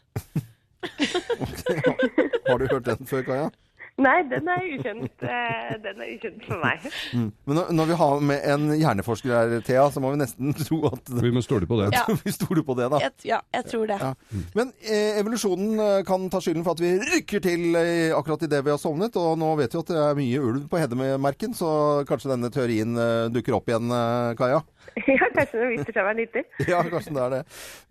Har 2.45 2.59
du 2.61 2.67
hørt 2.69 2.85
den 2.85 3.07
før, 3.09 3.23
Kaja? 3.25 3.51
Nei, 3.95 4.25
den 4.27 4.49
er 4.51 4.65
ukjent. 4.67 5.23
Eh, 5.23 5.75
den 5.79 6.01
er 6.03 6.09
ukjent 6.17 6.43
for 6.49 6.59
meg. 6.59 6.87
Men 7.15 7.59
når, 7.61 7.69
når 7.79 7.91
vi 7.93 7.99
har 8.01 8.25
med 8.27 8.47
en 8.51 8.65
hjerneforsker 8.75 9.31
her, 9.31 9.53
Thea, 9.63 9.85
så 9.95 10.03
må 10.03 10.11
vi 10.11 10.19
nesten 10.19 10.51
tro 10.67 10.81
at 10.89 11.13
Vi 11.23 11.31
må 11.35 11.43
stole 11.47 11.69
på 11.71 11.79
det. 11.79 11.93
Ja. 11.95 12.03
vi 12.25 12.35
stoler 12.35 12.67
på 12.67 12.75
det, 12.75 12.89
da. 12.91 12.99
Jeg, 13.05 13.15
ja, 13.31 13.39
jeg 13.55 13.69
tror 13.71 13.87
det. 13.93 14.01
Ja. 14.03 14.11
Men 14.59 14.73
eh, 14.83 15.21
evolusjonen 15.21 15.79
eh, 15.79 16.01
kan 16.09 16.27
ta 16.33 16.43
skylden 16.43 16.67
for 16.67 16.75
at 16.75 16.83
vi 16.83 16.91
rykker 16.99 17.45
til 17.45 17.79
eh, 17.79 18.11
akkurat 18.17 18.43
idet 18.49 18.65
vi 18.67 18.75
har 18.75 18.83
sovnet. 18.83 19.15
Og 19.21 19.39
nå 19.39 19.53
vet 19.63 19.77
vi 19.77 19.83
at 19.85 19.95
det 19.95 20.01
er 20.03 20.19
mye 20.19 20.43
ulv 20.43 20.67
på 20.73 20.83
Hedmarken, 20.83 21.55
så 21.55 21.71
kanskje 22.09 22.33
denne 22.35 22.51
teorien 22.55 22.99
eh, 22.99 23.29
dukker 23.35 23.61
opp 23.61 23.71
igjen, 23.71 23.95
Kaja? 24.41 24.65
Ja, 24.95 25.27
kanskje 25.33 25.59
den 25.59 25.71
viser 25.73 25.91
seg 25.91 26.03
å 26.03 26.07
være 26.07 26.19
nyttig. 26.21 26.43
Ja, 26.69 26.83
kanskje 26.87 27.15
det 27.17 27.23
er 27.25 27.33
det. 27.33 27.39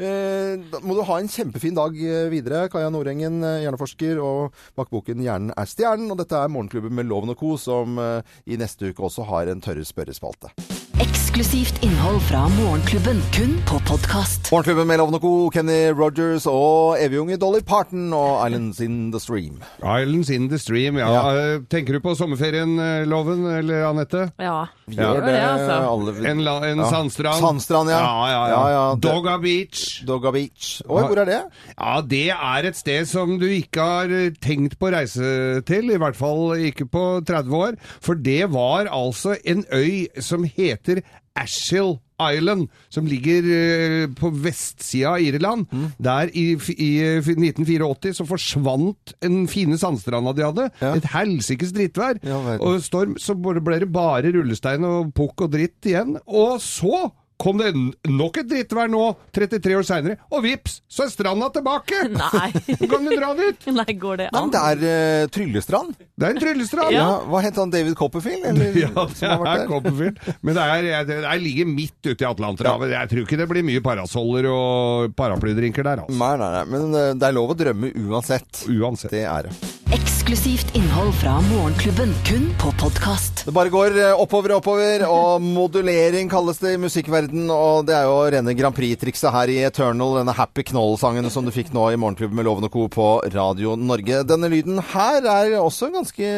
Eh, 0.03 0.51
da 0.71 0.79
må 0.83 0.95
du 0.95 1.01
ha 1.07 1.17
en 1.19 1.31
kjempefin 1.31 1.75
dag 1.75 1.95
videre. 2.31 2.67
Kaja 2.71 2.91
Nordengen, 2.93 3.39
hjerneforsker, 3.63 4.19
og 4.23 4.55
bak 4.77 4.91
boken 4.93 5.23
'Hjernen 5.23 5.55
er 5.57 5.67
stjernen'. 5.93 6.12
Og 6.12 6.17
dette 6.17 6.36
er 6.36 6.47
Morgenklubben 6.47 6.95
med 6.95 7.06
Loven 7.06 7.29
og 7.29 7.38
Co., 7.38 7.58
som 7.58 7.97
eh, 7.99 8.21
i 8.45 8.58
neste 8.58 8.89
uke 8.89 9.03
også 9.03 9.23
har 9.29 9.47
en 9.47 9.62
tørre 9.62 9.86
spørrespalte. 9.86 10.53
Eksklusivt 11.01 11.84
innhold 11.84 12.21
fra 12.29 12.47
Morgenklubben, 12.47 13.21
kun 13.34 13.58
på 13.67 13.79
podkast. 13.93 14.47
Morgenklubben 14.49 14.88
med 14.89 14.97
Loven 14.97 15.17
og 15.17 15.21
Co., 15.21 15.32
Kenny 15.53 15.91
Rogers 15.93 16.47
og 16.49 16.95
evigunge 16.97 17.36
Dolly 17.38 17.60
Parton 17.65 18.08
og 18.17 18.39
'Islands 18.41 18.79
in 18.82 19.12
the 19.13 19.19
Stream'. 19.21 19.60
Islands 19.84 20.29
in 20.34 20.47
the 20.49 20.58
stream, 20.58 20.97
ja. 20.97 21.10
ja. 21.13 21.60
Tenker 21.69 21.93
du 21.93 21.99
på 22.01 22.15
sommerferien, 22.17 22.73
eh, 22.79 23.06
Loven, 23.06 23.45
eller 23.45 23.86
Anette? 23.91 24.32
Ja. 24.41 24.63
Gjør 24.89 25.21
det, 25.27 25.36
altså. 25.38 25.75
alle 25.91 26.29
En, 26.32 26.41
la, 26.43 26.56
en 26.71 26.77
Ja. 26.82 26.89
sandstrand? 26.89 27.38
Sandstrand, 27.43 27.89
ja. 27.89 27.99
Ja, 27.99 28.27
ja, 28.32 28.47
ja. 28.47 28.69
Ja, 28.69 28.89
ja, 28.89 28.95
Dogga 28.95 29.38
Beach. 29.38 30.01
Dogga 30.08 30.32
Beach. 30.32 30.82
Oi, 30.89 31.03
hvor 31.03 31.17
er 31.21 31.25
det? 31.25 31.41
Ja, 31.77 32.01
det 32.01 32.29
er 32.32 32.69
et 32.69 32.75
sted 32.77 33.06
som 33.06 33.38
du 33.39 33.45
ikke 33.45 33.82
har 33.82 34.10
eh, 34.10 34.32
tenkt 34.41 34.79
på 34.79 34.89
å 34.89 34.95
reise 34.97 35.62
til, 35.69 35.91
i 35.93 35.97
hvert 36.01 36.17
fall 36.17 36.58
ikke 36.58 36.89
på 36.89 37.21
30 37.27 37.53
år. 37.53 37.77
For 38.01 38.15
det 38.15 38.49
var 38.53 38.89
altså 38.89 39.38
en 39.45 39.65
øy 39.71 40.08
som 40.19 40.43
heter 40.43 41.03
Ashill 41.36 41.99
Island, 42.31 42.69
som 42.93 43.07
ligger 43.09 43.47
eh, 43.57 44.05
på 44.17 44.31
vestsida 44.43 45.15
av 45.15 45.23
Irland. 45.23 45.67
Mm. 45.71 45.88
Der 46.07 46.31
i, 46.33 46.45
i 46.77 46.91
eh, 47.03 47.31
1984 47.33 48.13
så 48.19 48.27
forsvant 48.29 49.15
en 49.25 49.43
fine 49.51 49.79
sandstranda 49.79 50.36
de 50.38 50.47
hadde. 50.47 50.69
Ja. 50.81 50.93
Et 50.97 51.09
helsikes 51.13 51.73
drittvær. 51.75 52.21
Ja, 52.25 52.39
og 52.59 52.79
storm, 52.86 53.17
så 53.21 53.36
ble 53.38 53.81
det 53.83 53.91
bare 53.93 54.33
rullestein 54.33 54.86
og 54.88 55.13
pukk 55.17 55.47
og 55.47 55.53
dritt 55.55 55.89
igjen. 55.89 56.17
Og 56.27 56.59
så 56.63 57.09
kom 57.43 57.60
det 57.60 57.73
nok 58.10 58.39
et 58.41 58.49
drittvær 58.49 58.91
nå, 58.91 59.03
33 59.36 59.75
år 59.79 59.88
seinere, 59.88 60.17
og 60.32 60.43
vips, 60.45 60.79
så 60.91 61.06
er 61.08 61.12
stranda 61.13 61.49
tilbake! 61.53 62.06
Nei. 62.13 62.49
Kan 62.88 63.08
du 63.08 63.12
dra 63.17 63.34
dit! 63.38 63.67
Nei, 63.79 63.88
går 63.99 64.23
det 64.23 64.29
Nei, 64.32 64.39
an? 64.39 64.49
men 64.49 64.53
det 64.56 64.63
er 64.63 65.25
uh, 65.25 65.32
Tryllestrand. 65.34 65.97
Det 65.99 66.29
er 66.29 66.36
en 66.36 66.41
tryllestrand! 66.43 66.95
Ja. 66.95 67.08
Hva 67.27 67.43
het 67.43 67.60
han 67.60 67.73
David 67.73 67.97
Copperfield? 67.99 68.47
Eller, 68.53 68.77
Ja, 68.84 69.08
det 69.10 69.29
er? 69.29 69.65
Copperfield. 69.69 70.19
Men 70.41 70.58
det, 70.58 70.67
er, 70.77 70.89
det 71.10 71.19
det 71.23 71.38
ligger 71.43 71.69
midt 71.69 71.99
ute 72.12 72.19
i 72.23 72.29
Atlanterhavet. 72.29 72.93
Jeg 72.93 73.12
tror 73.12 73.25
ikke 73.25 73.41
det 73.43 73.49
blir 73.51 73.67
mye 73.67 73.84
parasoller 73.84 74.49
og 74.51 75.15
paraplydrinker 75.17 75.86
der, 75.88 76.06
altså. 76.06 76.19
Nei, 76.19 76.34
nei, 76.39 76.51
nei. 76.58 76.65
Men 76.73 76.99
eh, 76.99 77.13
det 77.19 77.29
er 77.29 77.36
lov 77.36 77.53
å 77.53 77.60
drømme 77.60 77.93
uansett. 78.08 78.65
Uansett. 78.71 79.13
Det 79.13 79.25
er 79.27 79.49
det. 79.49 79.82
Eksklusivt 79.93 80.71
innhold 80.73 81.12
fra 81.19 81.36
Morgenklubben, 81.45 82.13
kun 82.25 82.47
på 82.58 82.71
podkast. 82.82 83.43
Det 83.45 83.53
bare 83.53 83.69
går 83.69 83.97
eh, 84.01 84.15
oppover 84.17 84.56
og 84.56 84.63
oppover, 84.63 85.03
og 85.06 85.43
modulering 85.45 86.32
kalles 86.32 86.58
det 86.58 86.71
i 86.73 86.79
musikkverden, 86.82 87.45
og 87.53 87.86
det 87.86 87.93
er 87.99 88.08
jo 88.10 88.15
rene 88.34 88.56
Grand 88.58 88.73
Prix-trikset 88.73 89.29
her 89.36 89.53
i 89.53 89.60
Eternal, 89.67 90.17
denne 90.17 90.34
Happy 90.34 90.65
Knoll-sangen 90.65 91.29
som 91.29 91.45
du 91.45 91.53
fikk 91.53 91.69
nå 91.77 91.91
i 91.93 91.99
Morgenklubben 92.01 92.39
med 92.39 92.49
Loven 92.49 92.65
og 92.65 92.73
Co. 92.73 92.88
på 92.89 93.10
Radio 93.36 93.75
Norge. 93.77 94.23
Denne 94.25 94.49
lyden 94.49 94.82
her 94.95 95.29
er 95.29 95.60
også 95.62 95.93
ganske 95.93 96.34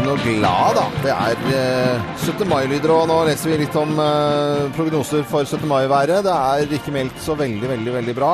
fin 0.00 0.08
og 0.10 0.20
glad, 0.24 0.76
da. 0.76 0.84
Det 1.04 1.12
er 1.12 1.42
eh, 1.56 2.04
17. 2.24 2.46
mai-lyder, 2.48 2.92
og 2.94 3.06
nå 3.10 3.16
leser 3.28 3.50
vi 3.52 3.58
litt 3.62 3.74
om 3.76 3.92
eh, 4.00 4.68
prognoser 4.76 5.24
for 5.28 5.44
17. 5.44 5.66
mai-været. 5.68 6.22
Det 6.24 6.32
er 6.34 6.72
ikke 6.78 6.94
meldt 6.94 7.18
så 7.20 7.36
veldig, 7.38 7.68
veldig, 7.74 7.92
veldig 7.98 8.14
bra, 8.16 8.30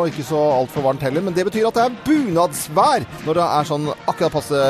og 0.00 0.08
ikke 0.10 0.24
så 0.26 0.40
altfor 0.60 0.86
varmt 0.88 1.04
heller, 1.06 1.22
men 1.26 1.36
det 1.36 1.46
betyr 1.48 1.68
at 1.70 1.78
det 1.78 1.84
er 1.86 1.96
bunadsvær 2.06 3.06
når 3.26 3.38
det 3.40 3.46
er 3.46 3.70
sånn 3.70 3.86
akkurat 4.06 4.34
passe 4.34 4.64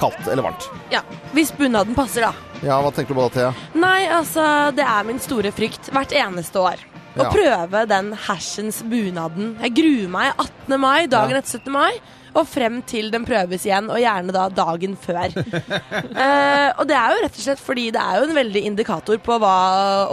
kaldt 0.00 0.26
eller 0.28 0.44
varmt. 0.48 0.66
Ja, 0.92 1.04
Hvis 1.36 1.54
bunaden 1.56 1.94
passer, 1.96 2.26
da. 2.26 2.32
Ja, 2.66 2.80
hva 2.84 2.90
tenker 2.92 3.14
du 3.14 3.20
på 3.20 3.28
da, 3.28 3.32
Thea? 3.36 3.54
Nei, 3.78 4.02
altså, 4.12 4.44
det 4.76 4.84
er 4.84 5.06
min 5.08 5.20
store 5.22 5.52
frykt 5.54 5.90
hvert 5.94 6.12
eneste 6.16 6.60
år. 6.62 6.82
Å 7.16 7.24
Ja. 7.24 7.30
prøve 7.32 7.86
den 7.88 8.10
hersens 8.26 8.82
bunaden. 8.84 9.54
Jeg 9.62 9.72
gruer 9.78 10.08
meg 10.12 10.34
18. 10.36 10.76
mai, 10.80 11.06
dagen 11.08 11.36
etter 11.38 11.56
17. 11.62 11.72
mai, 11.72 11.92
og 12.36 12.48
frem 12.48 12.80
til 12.88 13.10
den 13.12 13.24
prøves 13.26 13.64
igjen, 13.66 13.88
og 13.92 14.00
gjerne 14.00 14.34
da 14.34 14.46
dagen 14.52 14.96
før. 15.00 15.32
eh, 16.22 16.68
og 16.76 16.84
det 16.88 16.96
er 16.98 17.14
jo 17.14 17.22
rett 17.24 17.38
og 17.38 17.44
slett 17.46 17.62
fordi 17.62 17.88
det 17.94 18.02
er 18.02 18.20
jo 18.20 18.28
en 18.28 18.36
veldig 18.36 18.62
indikator 18.70 19.20
på 19.22 19.38
hva 19.42 19.56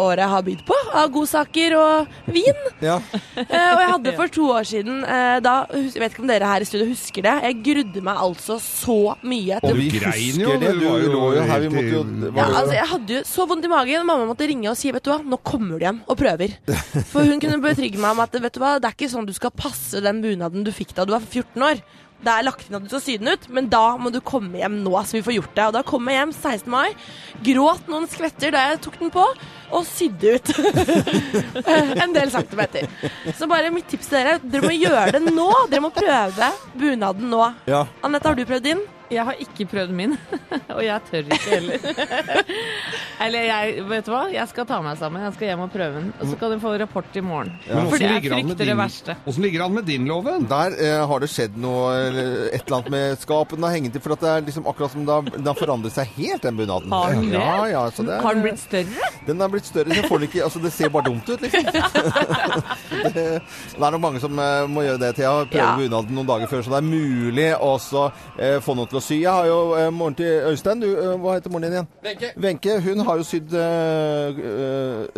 året 0.02 0.32
har 0.32 0.46
bydd 0.46 0.64
på, 0.68 0.78
av 0.94 1.12
godsaker 1.14 1.76
og 1.78 2.32
vin. 2.32 2.62
Ja. 2.84 3.00
Eh, 3.36 3.70
og 3.74 3.82
jeg 3.82 3.92
hadde 3.94 4.16
for 4.18 4.34
to 4.34 4.50
år 4.54 4.68
siden 4.68 5.04
eh, 5.04 5.38
da, 5.44 5.54
Jeg 5.74 6.02
vet 6.02 6.14
ikke 6.14 6.24
om 6.24 6.30
dere 6.30 6.50
her 6.50 6.64
i 6.64 6.68
studio 6.68 6.88
husker 6.90 7.26
det. 7.26 7.36
Jeg 7.48 7.60
grudde 7.66 8.04
meg 8.06 8.22
altså 8.28 8.60
så 8.62 9.00
mye. 9.26 9.60
Og 9.64 9.78
vi 9.78 9.90
grein 9.94 10.40
jo, 10.42 10.56
det. 10.62 10.74
Du 10.80 10.86
var 10.88 11.04
jo 11.04 11.12
lå 11.14 11.24
jo 11.38 11.48
her, 11.50 11.66
vi 11.66 11.72
måtte 11.74 11.94
jo 11.94 12.04
Ja, 12.38 12.48
altså 12.48 12.78
Jeg 12.78 12.90
hadde 12.94 13.18
jo 13.18 13.24
så 13.28 13.48
vondt 13.50 13.68
i 13.68 13.72
magen. 13.72 14.08
Mamma 14.08 14.28
måtte 14.30 14.48
ringe 14.50 14.72
og 14.72 14.80
si 14.80 14.94
vet 14.94 15.06
du 15.06 15.12
hva, 15.14 15.20
nå 15.24 15.40
kommer 15.46 15.80
du 15.80 15.88
hjem 15.88 16.04
og 16.08 16.20
prøver. 16.20 16.56
For 17.12 17.26
hun 17.28 17.42
kunne 17.44 17.60
betrygge 17.64 18.02
meg 18.02 18.16
om 18.16 18.24
at 18.24 18.40
vet 18.46 18.56
du 18.56 18.64
hva, 18.64 18.78
det 18.82 18.90
er 18.90 18.98
ikke 18.98 19.12
sånn 19.12 19.28
du 19.28 19.36
skal 19.36 19.54
passe 19.56 20.02
den 20.04 20.24
bunaden 20.24 20.66
du 20.66 20.72
fikk 20.76 20.96
da 20.98 21.08
du 21.08 21.16
var 21.16 21.24
14 21.24 21.68
år. 21.70 21.84
Det 22.24 22.32
er 22.32 22.46
lagt 22.48 22.70
inn 22.70 22.78
at 22.78 22.86
du 22.86 22.92
skal 22.92 23.04
sy 23.04 23.18
den 23.20 23.34
ut, 23.34 23.50
men 23.52 23.68
da 23.72 23.98
må 24.00 24.12
du 24.14 24.22
komme 24.24 24.62
hjem 24.62 24.78
nå, 24.86 24.94
så 25.04 25.18
vi 25.18 25.24
får 25.26 25.36
gjort 25.38 25.58
det. 25.58 25.66
Og 25.68 25.76
da 25.76 25.82
kom 25.88 26.08
jeg 26.08 26.22
hjem 26.22 26.32
16. 26.32 26.72
mai, 26.72 26.94
gråt 27.44 27.90
noen 27.92 28.08
skvetter 28.12 28.56
da 28.56 28.70
jeg 28.70 28.80
tok 28.86 29.00
den 29.02 29.12
på, 29.12 29.26
og 29.74 29.86
sydde 29.90 30.36
ut 30.38 30.52
en 32.04 32.16
del 32.16 32.32
centimeter. 32.34 32.90
Så 33.38 33.50
bare 33.50 33.72
mitt 33.74 33.90
tips 33.92 34.12
til 34.12 34.20
dere, 34.20 34.40
dere 34.44 34.68
må 34.68 34.76
gjøre 34.78 35.20
det 35.20 35.34
nå. 35.34 35.50
Dere 35.72 35.86
må 35.86 35.94
prøve 35.96 36.52
bunaden 36.78 37.32
nå. 37.34 37.46
Ja. 37.70 37.86
Anette, 38.06 38.30
har 38.30 38.38
du 38.38 38.46
prøvd 38.48 38.70
din? 38.72 38.84
Jeg 39.14 39.26
har 39.28 39.40
ikke 39.42 39.66
prøvd 39.70 39.92
min, 39.96 40.16
og 40.76 40.82
jeg 40.84 41.02
tør 41.10 41.28
ikke 41.28 41.40
heller. 41.52 41.84
Eller 43.24 43.46
jeg, 43.48 43.84
vet 43.90 44.08
du 44.08 44.12
hva, 44.14 44.24
jeg 44.34 44.50
skal 44.50 44.66
ta 44.68 44.80
meg 44.84 44.98
sammen. 45.00 45.24
Jeg 45.24 45.36
skal 45.36 45.50
hjem 45.52 45.64
og 45.66 45.72
prøve 45.74 46.00
den. 46.00 46.10
Og 46.18 46.32
så 46.32 46.40
kan 46.40 46.54
du 46.54 46.58
få 46.64 46.74
rapport 46.82 47.20
i 47.20 47.24
morgen. 47.24 47.52
Ja. 47.68 47.84
For 47.92 48.02
jeg 48.02 48.24
med 48.24 48.30
frykter 48.34 48.72
det 48.72 48.78
verste. 48.80 49.16
åssen 49.30 49.46
ligger 49.46 49.66
han 49.66 49.76
med 49.78 49.88
din 49.88 50.08
loven? 50.10 50.48
Der 50.50 50.76
eh, 50.76 51.04
har 51.10 51.24
det 51.24 51.30
skjedd 51.32 51.60
noe, 51.62 51.92
eller 52.08 52.32
et 52.50 52.64
eller 52.64 52.80
annet 52.80 52.94
med 52.96 53.22
skapet 53.22 53.60
den 53.60 53.68
har 53.68 53.76
hengt 53.78 54.00
i, 54.00 54.04
for 54.04 54.16
at 54.18 54.26
det 54.26 54.32
er 54.34 54.48
liksom 54.50 54.68
akkurat 54.72 54.96
som 54.96 55.06
det 55.08 55.20
har, 55.46 55.60
forandret 55.60 55.96
seg 55.96 56.16
helt, 56.18 56.42
den 56.44 56.60
bunaden. 56.60 56.94
Har 56.94 57.14
den 57.14 57.30
det? 57.30 57.38
Ja, 57.38 57.60
ja, 57.70 57.86
det 57.94 58.08
er, 58.08 58.24
Har 58.26 58.40
den 58.40 58.48
blitt 58.48 58.64
større? 58.64 59.12
Den 59.28 59.44
er 59.46 59.54
blitt 59.54 59.63
større, 59.66 59.96
så 59.96 60.08
får 60.10 60.18
den 60.22 60.28
ikke, 60.30 60.44
altså 60.44 60.60
det 60.64 60.72
ser 60.74 60.90
bare 60.94 61.06
dumt 61.10 61.30
ut, 61.30 61.42
liksom. 61.42 61.64
det, 63.04 63.14
det 63.14 63.84
er 63.84 63.92
nok 63.96 64.02
mange 64.04 64.20
som 64.24 64.40
eh, 64.40 64.68
må 64.70 64.82
gjøre 64.86 65.00
det, 65.02 65.12
Thea. 65.20 65.34
Prøve 65.46 65.64
Ja. 65.64 65.76
bunaden 65.78 66.16
noen 66.18 66.28
dager 66.28 66.48
før, 66.52 66.62
så 66.66 66.74
det 66.74 66.80
er 66.82 66.88
mulig 66.88 67.48
også 67.58 68.04
eh, 68.40 68.58
få 68.64 68.76
noe 68.78 68.88
til 68.92 69.00
å 69.00 69.04
sy. 69.04 69.20
Jeg 69.24 69.32
har 69.32 69.46
jo 69.50 69.60
eh, 69.80 69.90
moren 69.94 70.16
til 70.20 70.50
Øystein, 70.52 70.82
du, 70.84 70.90
eh, 70.94 71.14
hva 71.24 71.38
heter 71.38 71.54
moren 71.54 71.68
din 71.68 71.78
igjen? 71.78 71.88
Wenche. 72.04 72.32
Wenche, 72.48 72.78
hun 72.88 73.04
har 73.08 73.16
jo 73.22 73.24
sydd 73.28 73.54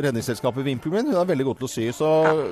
redningsselskapet 0.06 0.66
Vimpelmin. 0.66 1.10
Hun 1.12 1.20
er 1.22 1.28
veldig 1.30 1.46
god 1.50 1.60
til 1.62 1.68
å 1.68 1.72
sy, 1.72 1.86
så 1.96 2.10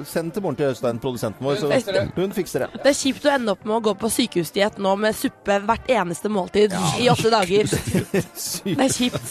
send 0.10 0.34
til 0.36 0.44
moren 0.46 0.58
til 0.60 0.72
Øystein, 0.72 1.00
produsenten 1.04 1.46
vår. 1.46 1.60
Så, 1.62 1.70
fikser 1.74 1.98
det. 2.00 2.06
hun 2.18 2.32
fikser 2.36 2.66
det. 2.66 2.70
Det 2.84 2.92
er 2.94 2.98
kjipt 2.98 3.26
å 3.28 3.34
ende 3.36 3.54
opp 3.56 3.66
med 3.68 3.76
å 3.78 3.82
gå 3.90 3.94
på 4.04 4.10
sykehusdiett 4.18 4.80
nå 4.84 4.96
med 5.00 5.16
suppe 5.18 5.60
hvert 5.68 5.90
eneste 5.92 6.32
måltid 6.34 6.74
i 7.02 7.10
åtte 7.12 7.30
dager. 7.34 7.70
Det 8.64 8.78
er 8.80 8.92
kjipt. 8.94 9.28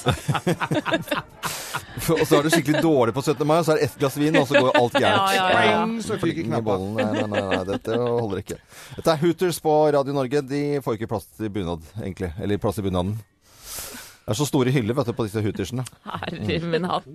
Og 2.12 2.22
så 2.26 2.36
har 2.38 2.46
du 2.46 2.50
skikkelig 2.52 2.82
dårlig 2.84 3.14
på 3.16 3.24
17. 3.24 3.42
mai, 3.48 3.56
og 3.58 3.66
så 3.66 3.74
er 3.74 3.80
det 3.80 3.88
ett 3.88 3.98
glass 4.00 4.16
vin, 4.20 4.38
og 4.40 4.46
så 4.48 4.60
går 4.60 4.78
alt 4.78 4.96
gærent. 4.98 5.34
Ja, 5.36 5.48
ja, 5.50 5.64
ja. 5.70 5.82
Så 6.04 6.18
fyker 6.22 6.46
knappen. 6.46 6.86
Nei, 6.98 7.08
nei, 7.16 7.26
nei, 7.32 7.42
nei, 7.50 7.60
dette 7.72 7.98
holder 7.98 8.42
ikke. 8.44 8.58
Dette 8.98 9.16
er 9.16 9.22
Hooters 9.24 9.60
på 9.64 9.76
Radio 9.96 10.16
Norge. 10.16 10.44
De 10.46 10.62
får 10.84 10.98
ikke 10.98 11.10
plass 11.14 11.28
til 11.36 11.52
bunad, 11.52 11.84
egentlig. 12.00 12.32
Eller 12.38 12.62
plass 12.62 12.80
i 12.82 12.86
bunaden. 12.86 13.16
Det 14.22 14.30
er 14.36 14.38
så 14.38 14.46
store 14.46 14.70
hyller 14.70 14.94
vet 14.94 15.08
du, 15.10 15.16
på 15.18 15.26
disse 15.26 15.42
Hootersene. 15.42 15.82
Herre 16.06 16.58
min 16.70 16.86
hatt. 16.86 17.08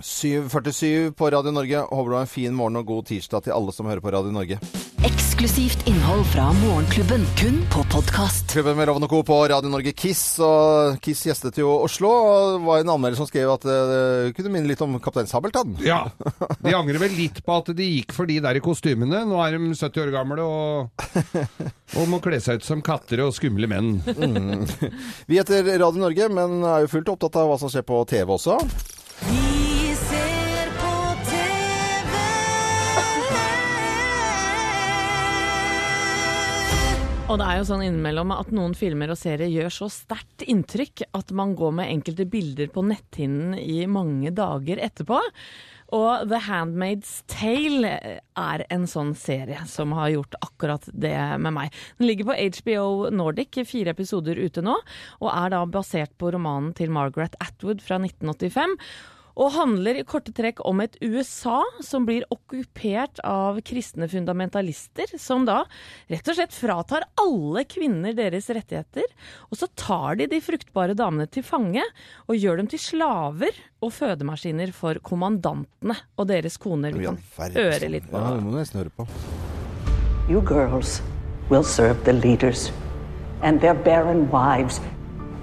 7.47 0.00 1.10
på 1.12 1.30
Radio 1.30 1.52
Norge. 1.52 1.78
Håper 1.90 2.10
du 2.10 2.16
har 2.16 2.24
en 2.24 2.30
fin 2.30 2.54
morgen 2.56 2.80
og 2.80 2.86
god 2.88 3.06
tirsdag 3.10 3.44
til 3.44 3.52
alle 3.54 3.72
som 3.74 3.86
hører 3.86 4.00
på 4.02 4.10
Radio 4.14 4.32
Norge. 4.34 4.56
Eksklusivt 5.02 5.82
innhold 5.90 6.22
fra 6.30 6.44
Morgenklubben, 6.54 7.24
kun 7.38 7.58
på 7.72 7.82
podkast. 7.90 8.46
Klubben 8.52 8.76
med 8.78 8.86
Loven 8.88 9.04
og 9.06 9.10
Co. 9.10 9.20
på 9.26 9.38
Radio 9.50 9.70
Norge 9.70 9.92
Kiss. 9.98 10.22
Og 10.42 10.96
Kiss 11.02 11.24
gjestet 11.26 11.58
jo 11.60 11.70
Oslo. 11.84 12.10
Og 12.10 12.54
det 12.56 12.62
var 12.66 12.82
en 12.84 12.92
anmelder 12.94 13.18
som 13.18 13.28
skrev 13.28 13.50
at 13.52 13.66
eh, 13.66 13.92
det 13.92 14.34
kunne 14.38 14.54
minne 14.54 14.70
litt 14.70 14.82
om 14.86 14.96
Kaptein 15.02 15.30
Sabeltann. 15.30 15.76
Ja. 15.92 16.04
De 16.62 16.72
angrer 16.74 17.00
vel 17.02 17.14
litt 17.18 17.42
på 17.44 17.56
at 17.58 17.72
de 17.76 17.88
gikk 17.98 18.14
for 18.16 18.30
de 18.30 18.38
der 18.42 18.56
i 18.58 18.62
kostymene. 18.64 19.24
Nå 19.28 19.38
er 19.44 19.58
de 19.58 19.72
70 19.74 20.04
år 20.06 20.12
gamle 20.14 20.46
og, 20.46 21.06
og 21.98 22.08
må 22.10 22.22
kle 22.24 22.38
seg 22.42 22.62
ut 22.62 22.66
som 22.66 22.82
katter 22.86 23.24
og 23.26 23.34
skumle 23.36 23.68
menn. 23.70 23.96
Vi 25.28 25.38
heter 25.40 25.66
Radio 25.82 26.06
Norge, 26.06 26.30
men 26.32 26.62
er 26.64 26.86
jo 26.86 26.92
fullt 26.94 27.12
opptatt 27.16 27.42
av 27.42 27.50
hva 27.52 27.58
som 27.60 27.72
skjer 27.72 27.86
på 27.86 28.02
TV 28.10 28.34
også. 28.38 28.58
Vi 29.22 29.51
Og 37.32 37.38
det 37.40 37.46
er 37.48 37.62
jo 37.62 37.64
sånn 37.64 37.82
innimellom 37.86 38.32
at 38.34 38.50
noen 38.52 38.74
filmer 38.76 39.08
og 39.14 39.16
serier 39.16 39.48
gjør 39.48 39.72
så 39.72 39.86
sterkt 39.88 40.42
inntrykk 40.44 41.06
at 41.16 41.30
man 41.32 41.54
går 41.56 41.70
med 41.78 41.88
enkelte 41.88 42.26
bilder 42.28 42.68
på 42.68 42.82
netthinnen 42.84 43.54
i 43.56 43.86
mange 43.88 44.34
dager 44.36 44.82
etterpå. 44.84 45.16
Og 45.96 46.26
The 46.28 46.42
Handmaid's 46.44 47.14
Tale 47.32 47.94
er 48.20 48.64
en 48.68 48.84
sånn 48.88 49.14
serie 49.16 49.64
som 49.68 49.94
har 49.96 50.12
gjort 50.12 50.36
akkurat 50.44 50.84
det 50.92 51.16
med 51.40 51.56
meg. 51.56 51.80
Den 51.96 52.10
ligger 52.10 52.28
på 52.28 52.36
HBO 52.58 52.84
Nordic, 53.16 53.62
fire 53.64 53.96
episoder 53.96 54.36
ute 54.36 54.60
nå, 54.68 54.76
og 55.24 55.32
er 55.32 55.56
da 55.56 55.64
basert 55.64 56.12
på 56.20 56.34
romanen 56.36 56.76
til 56.76 56.92
Margaret 56.92 57.40
Atwood 57.40 57.80
fra 57.80 57.96
1985. 57.96 58.76
Og 59.40 59.52
handler 59.54 59.96
i 60.00 60.04
korte 60.04 60.32
trekk 60.36 60.60
om 60.68 60.82
et 60.84 60.98
USA 61.00 61.62
som 61.84 62.04
blir 62.08 62.26
okkupert 62.32 63.22
av 63.24 63.60
kristne 63.64 64.08
fundamentalister, 64.10 65.14
som 65.20 65.46
da 65.48 65.62
rett 66.12 66.28
og 66.28 66.36
slett 66.36 66.56
fratar 66.56 67.06
alle 67.20 67.64
kvinner 67.64 68.16
deres 68.16 68.50
rettigheter. 68.52 69.08
Og 69.50 69.60
så 69.62 69.70
tar 69.78 70.20
de 70.20 70.28
de 70.32 70.42
fruktbare 70.44 70.96
damene 70.98 71.28
til 71.32 71.46
fange 71.46 71.84
og 72.28 72.36
gjør 72.36 72.60
dem 72.60 72.68
til 72.72 72.82
slaver 72.82 73.56
og 73.82 73.94
fødemaskiner 73.96 74.74
for 74.76 75.00
kommandantene 75.04 75.96
og 76.16 76.28
deres 76.28 76.58
koner. 76.60 76.92
Vi 76.92 77.08
kan 77.08 77.18
høre 77.56 77.90
litt 77.90 78.10
på 78.10 78.20
Ja, 78.20 78.36
det 78.36 78.44
må 78.44 78.54
nesten 78.58 78.82
høre 78.82 78.92
på. 78.94 79.08
You 80.30 80.40
girls 80.40 81.00
will 81.50 81.64
serve 81.64 82.04
the 82.04 82.12
leaders 82.12 82.70
and 83.42 83.60
their 83.60 83.74
barren 83.74 84.30
wives. 84.30 84.80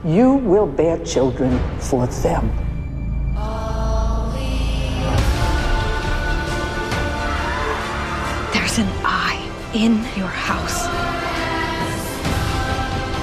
You 0.06 0.36
will 0.36 0.65
bear 0.65 0.97
children 1.06 1.60
for 1.80 2.08
them. 2.23 2.49
There's 3.36 3.68
an 8.79 8.87
eye 9.03 9.39
in 9.73 9.95
your 10.15 10.31
house. 10.31 10.87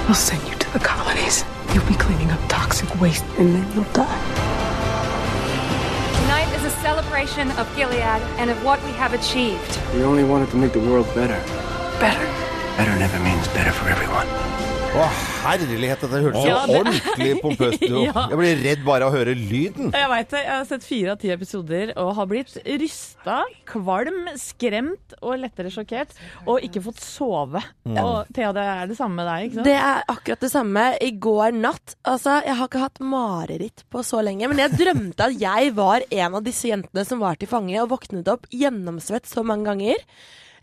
We'll 0.05 0.13
send 0.13 0.47
you 0.47 0.55
to 0.55 0.73
the 0.73 0.79
colonies. 0.79 1.43
You'll 1.73 1.87
be 1.87 1.95
cleaning 1.95 2.29
up 2.29 2.39
toxic 2.47 2.89
waste 3.01 3.25
and 3.39 3.55
then 3.55 3.65
you'll 3.73 3.91
die. 3.91 4.21
Tonight 6.21 6.53
is 6.55 6.63
a 6.63 6.69
celebration 6.81 7.49
of 7.51 7.65
Gilead 7.75 8.21
and 8.37 8.51
of 8.51 8.63
what 8.63 8.83
we 8.83 8.91
have 8.91 9.13
achieved. 9.13 9.79
We 9.95 10.03
only 10.03 10.23
wanted 10.23 10.51
to 10.51 10.57
make 10.57 10.73
the 10.73 10.79
world 10.79 11.07
better. 11.15 11.41
Better. 11.99 12.25
Better 12.77 12.95
never 12.99 13.19
means 13.23 13.47
better 13.49 13.71
for 13.71 13.89
everyone. 13.89 14.27
Å, 14.93 15.36
herlighet, 15.47 16.01
dette 16.03 16.19
hørtes 16.25 16.45
Ja, 16.45 16.59
jo 16.65 16.67
det- 16.67 16.79
ordentlig 16.81 17.29
pompøst 17.41 17.83
ut. 17.83 17.95
Ja. 18.07 18.27
Jeg 18.31 18.37
blir 18.39 18.61
redd 18.63 18.83
bare 18.85 19.07
av 19.07 19.13
å 19.13 19.17
høre 19.17 19.33
lyden. 19.35 19.91
Jeg 19.95 20.09
veit 20.11 20.29
det. 20.33 20.41
Jeg 20.45 20.53
har 20.53 20.65
sett 20.69 20.83
fire 20.85 21.11
av 21.15 21.19
ti 21.21 21.31
episoder 21.33 21.93
og 21.97 22.11
har 22.19 22.27
blitt 22.29 22.53
rysta, 22.67 23.39
kvalm, 23.69 24.27
skremt 24.39 25.15
og 25.21 25.37
lettere 25.41 25.71
sjokkert. 25.73 26.13
Og 26.45 26.61
ikke 26.67 26.83
fått 26.85 27.01
sove. 27.03 27.61
Mm. 27.87 27.97
Og 28.03 28.31
Thea, 28.35 28.51
det 28.55 28.65
er 28.73 28.87
det 28.91 28.97
samme 28.99 29.19
med 29.21 29.27
deg, 29.31 29.47
ikke 29.49 29.59
sant? 29.59 29.67
Det 29.69 29.75
er 29.79 30.03
akkurat 30.13 30.45
det 30.45 30.51
samme. 30.53 30.85
I 31.01 31.11
går 31.27 31.57
natt 31.57 31.95
Altså, 32.07 32.37
jeg 32.45 32.55
har 32.59 32.67
ikke 32.69 32.83
hatt 32.85 32.99
mareritt 33.03 33.83
på 33.91 34.01
så 34.05 34.21
lenge, 34.23 34.47
men 34.51 34.59
jeg 34.61 34.75
drømte 34.79 35.27
at 35.31 35.37
jeg 35.41 35.73
var 35.77 36.03
en 36.11 36.35
av 36.39 36.43
disse 36.45 36.69
jentene 36.69 37.03
som 37.07 37.19
var 37.23 37.35
til 37.39 37.49
fange, 37.51 37.75
og 37.81 37.89
våknet 37.91 38.27
opp 38.31 38.45
gjennomsvett 38.53 39.27
så 39.27 39.43
mange 39.47 39.67
ganger. 39.67 40.03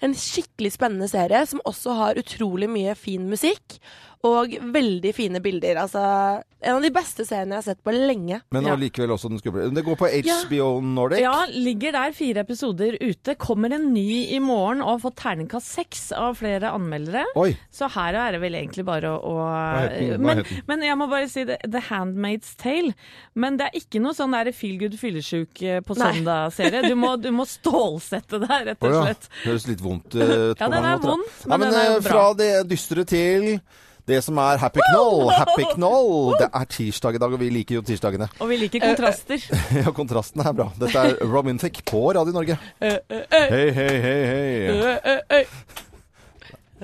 En 0.04 0.12
skikkelig 0.18 0.72
spennende 0.74 1.06
serie 1.08 1.44
som 1.48 1.60
også 1.64 1.94
har 1.96 2.18
utrolig 2.20 2.66
mye 2.68 2.94
fin 2.98 3.24
musikk. 3.30 3.78
Og 4.24 4.54
veldig 4.72 5.10
fine 5.12 5.40
bilder. 5.44 5.76
Altså, 5.82 6.00
en 6.64 6.78
av 6.78 6.84
de 6.84 6.90
beste 6.94 7.26
seriene 7.28 7.58
jeg 7.58 7.60
har 7.60 7.66
sett 7.66 7.82
på 7.84 7.92
lenge. 7.92 8.38
Men 8.56 8.64
Ja. 8.64 8.72
allikevel 8.72 9.10
også 9.12 9.28
den 9.28 9.38
skumle. 9.42 9.66
Det 9.74 9.84
går 9.84 9.98
på 10.00 10.08
HBO 10.08 10.80
Nordic. 10.80 11.20
Ja, 11.20 11.44
ligger 11.52 11.92
der 11.92 12.12
fire 12.16 12.40
episoder 12.40 12.96
ute. 13.02 13.34
Kommer 13.36 13.74
en 13.76 13.92
ny 13.92 14.24
i 14.32 14.38
morgen 14.40 14.80
og 14.80 14.94
har 14.94 15.02
fått 15.04 15.18
terningkast 15.20 15.68
seks 15.76 16.06
av 16.16 16.38
flere 16.40 16.72
anmeldere. 16.72 17.26
Oi. 17.36 17.50
Så 17.70 17.90
her 17.92 18.14
er 18.14 18.32
det 18.32 18.40
vel 18.40 18.54
egentlig 18.54 18.86
bare 18.88 19.12
å, 19.12 19.20
å 19.34 20.18
men, 20.18 20.42
men 20.66 20.86
jeg 20.86 20.96
må 20.96 21.10
bare 21.10 21.28
si 21.28 21.44
det, 21.44 21.58
The 21.68 21.84
Handmaid's 21.90 22.56
Tale. 22.56 22.94
Men 23.36 23.58
det 23.60 23.68
er 23.68 23.78
ikke 23.82 24.00
noe 24.00 24.16
sånn 24.16 24.32
der 24.32 24.52
feel 24.56 24.78
good 24.80 24.96
fyllesyk 24.98 25.62
eh, 25.62 25.80
på 25.84 25.94
søndag-serie. 26.00 26.86
Du, 26.88 26.96
du 26.96 27.30
må 27.34 27.44
stålsette 27.48 28.40
deg, 28.40 28.68
rett 28.72 28.84
og 28.88 28.92
ja. 28.96 29.04
slett. 29.04 29.28
Høres 29.44 29.68
litt 29.68 29.84
vondt 29.84 30.14
ut. 30.14 30.20
på 30.20 30.60
Ja, 30.64 30.68
den 30.72 30.84
er 30.84 30.96
vondt, 31.04 31.40
men, 31.44 31.50
Ja, 31.50 31.56
men 31.58 31.60
men 31.60 31.72
den 31.74 31.80
er 31.80 31.96
eh, 31.96 32.00
bra. 32.00 32.10
fra 32.10 32.26
det 32.40 32.52
dystre 32.72 33.04
til 33.04 33.58
det 34.08 34.20
som 34.24 34.38
er 34.42 34.58
happy 34.60 34.82
knoll. 34.90 35.30
Happy 35.32 35.64
knoll. 35.74 36.34
Det 36.40 36.48
er 36.52 36.68
tirsdag 36.68 37.16
i 37.16 37.22
dag, 37.22 37.32
og 37.32 37.40
vi 37.40 37.48
liker 37.54 37.78
jo 37.78 37.84
tirsdagene. 37.86 38.28
Og 38.40 38.50
vi 38.52 38.60
liker 38.60 38.84
kontraster. 38.84 39.40
Ja, 39.84 39.94
kontrasten 39.96 40.44
er 40.44 40.52
bra. 40.56 40.68
Dette 40.80 41.06
er 41.08 41.16
Robin 41.24 41.58
Thicke 41.58 41.84
på 41.88 42.04
Radio 42.12 42.34
Norge. 42.36 42.58
Eh, 42.80 42.98
eh, 43.08 43.24
eh. 43.24 43.48
Hei, 43.54 43.66
hei, 43.78 43.96
hei, 44.04 44.20
hei. 44.30 44.46
Eh, 44.68 44.98
eh, 45.04 45.20
eh. 45.30 45.44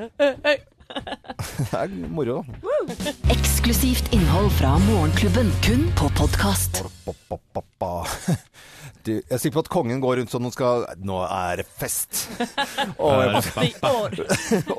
Eh, 0.01 0.35
eh. 0.45 0.59
Det 1.71 1.79
er 1.79 1.93
moro, 2.11 2.41
da. 2.41 3.13
Eksklusivt 3.31 4.11
innhold 4.17 4.51
fra 4.59 4.75
Morgenklubben, 4.89 5.53
kun 5.63 5.87
på 5.99 6.11
podkast. 6.19 6.83
Du, 9.07 9.13
jeg 9.17 9.25
er 9.33 9.41
sikker 9.41 9.57
på 9.57 9.63
at 9.65 9.71
kongen 9.73 10.01
går 10.03 10.19
rundt 10.21 10.33
sånn 10.33 10.45
og 10.45 10.53
skal 10.53 10.83
Nå 11.09 11.21
er 11.25 11.63
det 11.63 11.65
fest! 11.67 12.27
Og 13.01 13.23
jeg 13.23 13.41
80 13.41 13.87
år. 13.89 14.17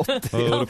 80 0.05 0.43
år. 0.53 0.65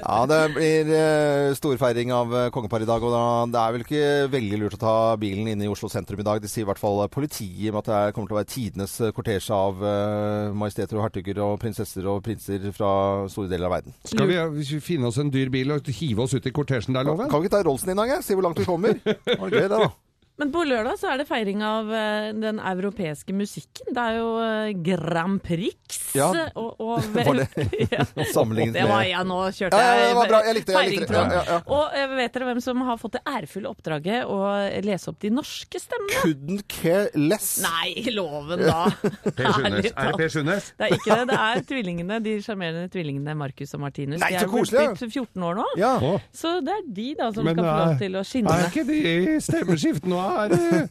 Ja, 0.00 0.18
det 0.28 0.40
blir 0.54 0.90
eh, 0.92 1.54
storfeiring 1.56 2.12
av 2.14 2.34
eh, 2.36 2.48
kongepar 2.54 2.84
i 2.84 2.88
dag, 2.88 3.02
og 3.06 3.14
da, 3.14 3.22
det 3.54 3.60
er 3.62 3.74
vel 3.76 3.84
ikke 3.86 4.02
veldig 4.34 4.60
lurt 4.60 4.76
å 4.76 4.80
ta 4.82 4.94
bilen 5.20 5.48
inn 5.52 5.64
i 5.64 5.70
Oslo 5.70 5.88
sentrum 5.92 6.20
i 6.20 6.26
dag. 6.26 6.42
Det 6.44 6.50
sier 6.52 6.66
i 6.66 6.68
hvert 6.68 6.80
fall 6.82 7.00
politiet 7.12 7.70
med 7.72 7.80
at 7.82 7.88
det 7.90 7.96
er- 8.00 8.14
kommer 8.14 8.28
til 8.30 8.36
å 8.36 8.40
være 8.42 8.50
tidenes 8.52 8.98
eh, 9.00 9.12
kortesje 9.16 9.56
av 9.56 9.80
eh, 9.80 10.52
majesteter 10.60 11.00
og 11.00 11.06
hertuger 11.08 11.40
og 11.46 11.56
prinsesser 11.64 12.06
og 12.10 12.20
prinser 12.26 12.68
fra 12.76 12.92
store 13.32 13.48
deler 13.52 13.70
av 13.70 13.76
verden. 13.78 13.96
Skal 14.06 14.28
vi, 14.30 14.38
hvis 14.60 14.74
vi 14.76 14.82
finne 14.92 15.08
oss 15.10 15.18
en 15.22 15.32
dyr 15.34 15.48
bil 15.54 15.72
og 15.78 15.88
hive 16.00 16.26
oss 16.28 16.36
ut 16.36 16.46
i 16.50 16.54
kortesjen 16.54 16.96
der, 16.96 17.08
Loven? 17.08 17.30
Kan 17.32 17.40
vi 17.42 17.48
ikke 17.48 17.56
ta 17.56 17.64
Rolsen 17.66 17.94
i 17.94 17.98
dag, 17.98 18.12
jeg? 18.18 18.26
Si 18.28 18.36
hvor 18.36 18.44
langt 18.50 18.60
vi 18.60 18.68
kommer? 18.68 19.00
Det 19.04 19.38
var 19.40 19.48
gøy, 19.50 19.64
det, 19.64 19.70
da. 19.78 19.90
Men 20.36 20.50
på 20.50 20.64
lørdag 20.66 20.96
så 20.98 21.12
er 21.12 21.20
det 21.20 21.28
feiring 21.28 21.60
av 21.62 21.90
eh, 21.94 22.32
den 22.34 22.56
europeiske 22.58 23.34
musikken. 23.36 23.92
Det 23.94 24.02
er 24.02 24.16
jo 24.18 24.30
eh, 24.42 24.70
Grand 24.82 25.38
Prix. 25.44 25.98
Ja. 26.16 26.26
Og, 26.58 26.80
og 26.82 27.04
Var 27.14 27.38
det 27.38 27.68
ja. 27.94 28.02
sammenlignet 28.34 28.74
Det 28.74 28.86
var 28.88 29.04
med 29.04 29.10
ja, 29.12 29.20
nå 29.26 29.38
kjørte 29.54 29.78
Ja, 29.78 29.84
ja, 29.84 30.00
jeg 30.00 30.08
det 30.08 30.16
var 30.18 30.32
bra. 30.32 30.40
Jeg 30.48 30.56
likte 30.58 30.72
det, 30.72 30.80
jeg 30.82 30.94
likte 30.96 31.12
det. 31.12 31.20
Ja, 31.20 31.36
ja, 31.36 31.44
ja. 31.52 31.58
Og 31.76 31.94
eh, 32.00 32.16
vet 32.18 32.34
dere 32.34 32.48
hvem 32.50 32.62
som 32.64 32.82
har 32.88 32.98
fått 32.98 33.14
det 33.18 33.22
ærefulle 33.30 33.70
oppdraget 33.70 34.26
å 34.26 34.40
lese 34.88 35.12
opp 35.12 35.20
de 35.22 35.30
norske 35.36 35.82
stemmene? 35.84 36.24
Couldn't 36.24 36.66
care 36.72 37.06
less. 37.14 37.52
Nei, 37.62 37.94
loven 38.10 38.64
da. 38.64 38.80
Per 39.38 39.54
Sundnes. 39.54 39.92
Er 39.94 40.10
det. 40.10 40.18
Per 40.18 40.34
Sundnes? 40.34 40.72
Det 40.74 40.88
er 40.88 40.96
ikke 40.98 41.20
det. 41.20 41.28
Det 41.30 41.38
er 41.44 41.64
tvillingene, 41.70 42.18
de 42.26 42.34
sjarmerende 42.42 42.90
tvillingene 42.90 43.38
Marcus 43.38 43.76
og 43.78 43.84
Martinus. 43.86 44.18
Nei, 44.22 44.34
så 44.34 44.50
koselig! 44.50 44.82
De 44.82 44.90
er 44.90 44.98
blitt 44.98 45.14
14 45.22 45.46
år 45.46 45.58
nå. 45.62 45.70
Ja. 45.78 45.94
Så 46.34 46.56
det 46.64 46.74
er 46.74 46.84
de 46.98 47.08
da 47.22 47.30
som 47.34 47.46
Men 47.46 47.54
skal 47.54 47.70
få 47.70 47.78
lov 47.78 48.02
til 48.02 48.18
å 48.18 48.26
skinne. 48.26 48.58
Er 48.58 48.70
ikke 48.72 48.86
de 48.90 49.38
stemmeskift 49.44 50.10
nå? 50.10 50.23
Er 50.24 50.88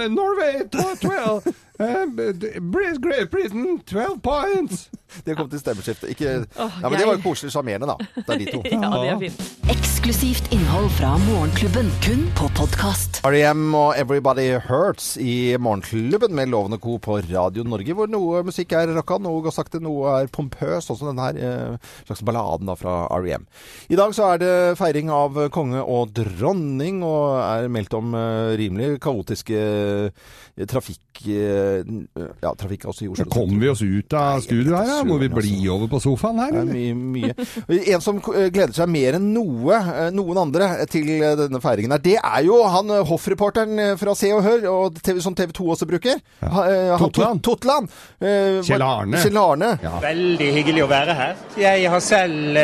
eh, 0.00 0.08
Norway 0.08 0.64
12, 0.70 1.42
eh, 1.78 2.98
Great 3.00 3.30
Britain 3.30 3.82
12 3.84 4.20
points! 4.20 4.90
De 5.24 5.32
har 5.32 5.38
kommet 5.40 5.54
til 5.56 5.62
stemmeskiftet. 5.64 6.10
Ikke 6.14 6.30
Ja, 6.30 6.88
men 6.88 6.98
det 6.98 7.06
var 7.06 7.16
jo 7.16 7.22
koselig 7.24 7.52
sjarmerende, 7.54 7.90
da. 7.90 7.96
Det 8.16 8.34
er 8.34 8.42
de 8.44 8.50
to. 8.52 8.62
Ja, 8.70 8.90
det 8.94 9.08
er 9.10 9.18
fint. 9.20 9.48
Eksklusivt 9.70 10.46
innhold 10.54 10.88
fra 10.96 11.12
Morgenklubben, 11.26 11.90
kun 12.04 12.22
på 12.38 12.48
podkast. 12.56 13.20
R.E.M. 13.28 13.74
og 13.76 13.92
Everybody 13.98 14.46
Hurts 14.66 15.12
i 15.20 15.56
Morgenklubben 15.60 16.34
med 16.36 16.50
Lovende 16.52 16.78
Co. 16.80 16.96
på 17.02 17.18
Radio 17.28 17.64
Norge, 17.66 17.94
hvor 17.96 18.08
noe 18.10 18.40
musikk 18.46 18.72
er 18.78 18.92
rocka, 18.96 19.18
noe 19.22 19.42
går 19.44 19.54
sakte, 19.54 19.82
noe 19.82 20.14
er 20.22 20.30
pompøs, 20.32 20.88
sånn 20.88 20.98
som 21.00 21.10
denne 21.10 21.26
her 21.28 21.40
eh, 21.44 21.92
slags 22.08 22.24
balladen 22.26 22.70
da 22.70 22.76
fra 22.80 23.02
R.E.M. 23.20 23.44
I 23.92 23.98
dag 24.00 24.14
så 24.16 24.32
er 24.32 24.42
det 24.42 24.54
feiring 24.80 25.12
av 25.14 25.36
konge 25.54 25.82
og 25.84 26.14
dronning, 26.16 27.02
og 27.06 27.38
er 27.42 27.68
meldt 27.72 27.94
om 27.98 28.14
eh, 28.16 28.54
rimelig 28.60 28.94
kaotiske 29.04 29.60
eh, 29.60 30.66
trafikk... 30.70 31.04
ja, 31.20 32.50
trafikk 32.56 32.86
også 32.88 33.04
i 33.04 33.08
Oslo. 33.12 33.26
Kommer 33.32 33.60
vi 33.60 33.68
oss 33.68 33.82
ut 33.84 34.14
av 34.16 34.40
studio 34.40 34.72
her, 34.78 34.88
da? 34.88 34.99
Må 35.08 35.18
vi 35.20 35.28
bli 35.32 35.54
altså. 35.56 35.74
over 35.76 35.90
på 35.92 36.00
sofaen 36.04 36.40
her? 36.42 36.54
Det 36.56 36.62
er 36.62 36.94
mye, 36.94 36.94
mye. 37.16 37.84
En 37.94 38.04
som 38.04 38.20
eh, 38.34 38.48
gleder 38.52 38.74
seg 38.76 38.90
mer 38.92 39.18
enn 39.18 39.30
noe, 39.34 39.78
eh, 39.78 40.10
noen 40.14 40.42
andre 40.44 40.70
til 40.90 41.08
eh, 41.18 41.36
denne 41.38 41.62
feiringen 41.62 41.94
her, 41.96 42.02
det 42.04 42.16
er 42.18 42.46
jo 42.46 42.60
han 42.70 42.92
hoffreporteren 43.08 43.96
fra 44.00 44.14
Se 44.18 44.32
og 44.36 44.44
Hør, 44.46 44.66
og 44.70 45.00
TV, 45.00 45.20
som 45.24 45.36
TV 45.36 45.54
2 45.56 45.68
også 45.76 45.88
bruker. 45.90 46.20
Eh, 46.42 46.94
Totland. 47.00 47.42
Totland. 47.46 47.90
Kjell 48.20 48.84
Arne. 48.84 49.22
Kjell 49.22 49.40
Arne. 49.40 49.74
Veldig 50.02 50.50
hyggelig 50.58 50.84
å 50.86 50.90
være 50.90 51.16
her. 51.18 51.44
Jeg 51.60 51.90
har 51.92 52.04
selv 52.04 52.58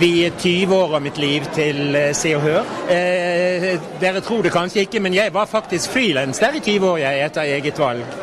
viet 0.00 0.40
20 0.40 0.74
år 0.76 0.96
av 0.98 1.04
mitt 1.04 1.18
liv 1.20 1.46
til 1.56 1.96
Se 2.16 2.34
og 2.36 2.44
Hør. 2.44 2.74
Eh, 2.90 3.80
dere 4.00 4.20
tror 4.24 4.42
det 4.42 4.52
kanskje 4.54 4.86
ikke, 4.86 5.00
men 5.02 5.14
jeg 5.14 5.32
var 5.34 5.48
faktisk 5.50 5.90
frilans 5.94 6.38
der 6.42 6.58
i 6.58 6.60
20 6.64 6.86
år, 6.88 6.98
jeg, 7.04 7.24
etter 7.26 7.54
eget 7.56 7.78
valg. 7.78 8.18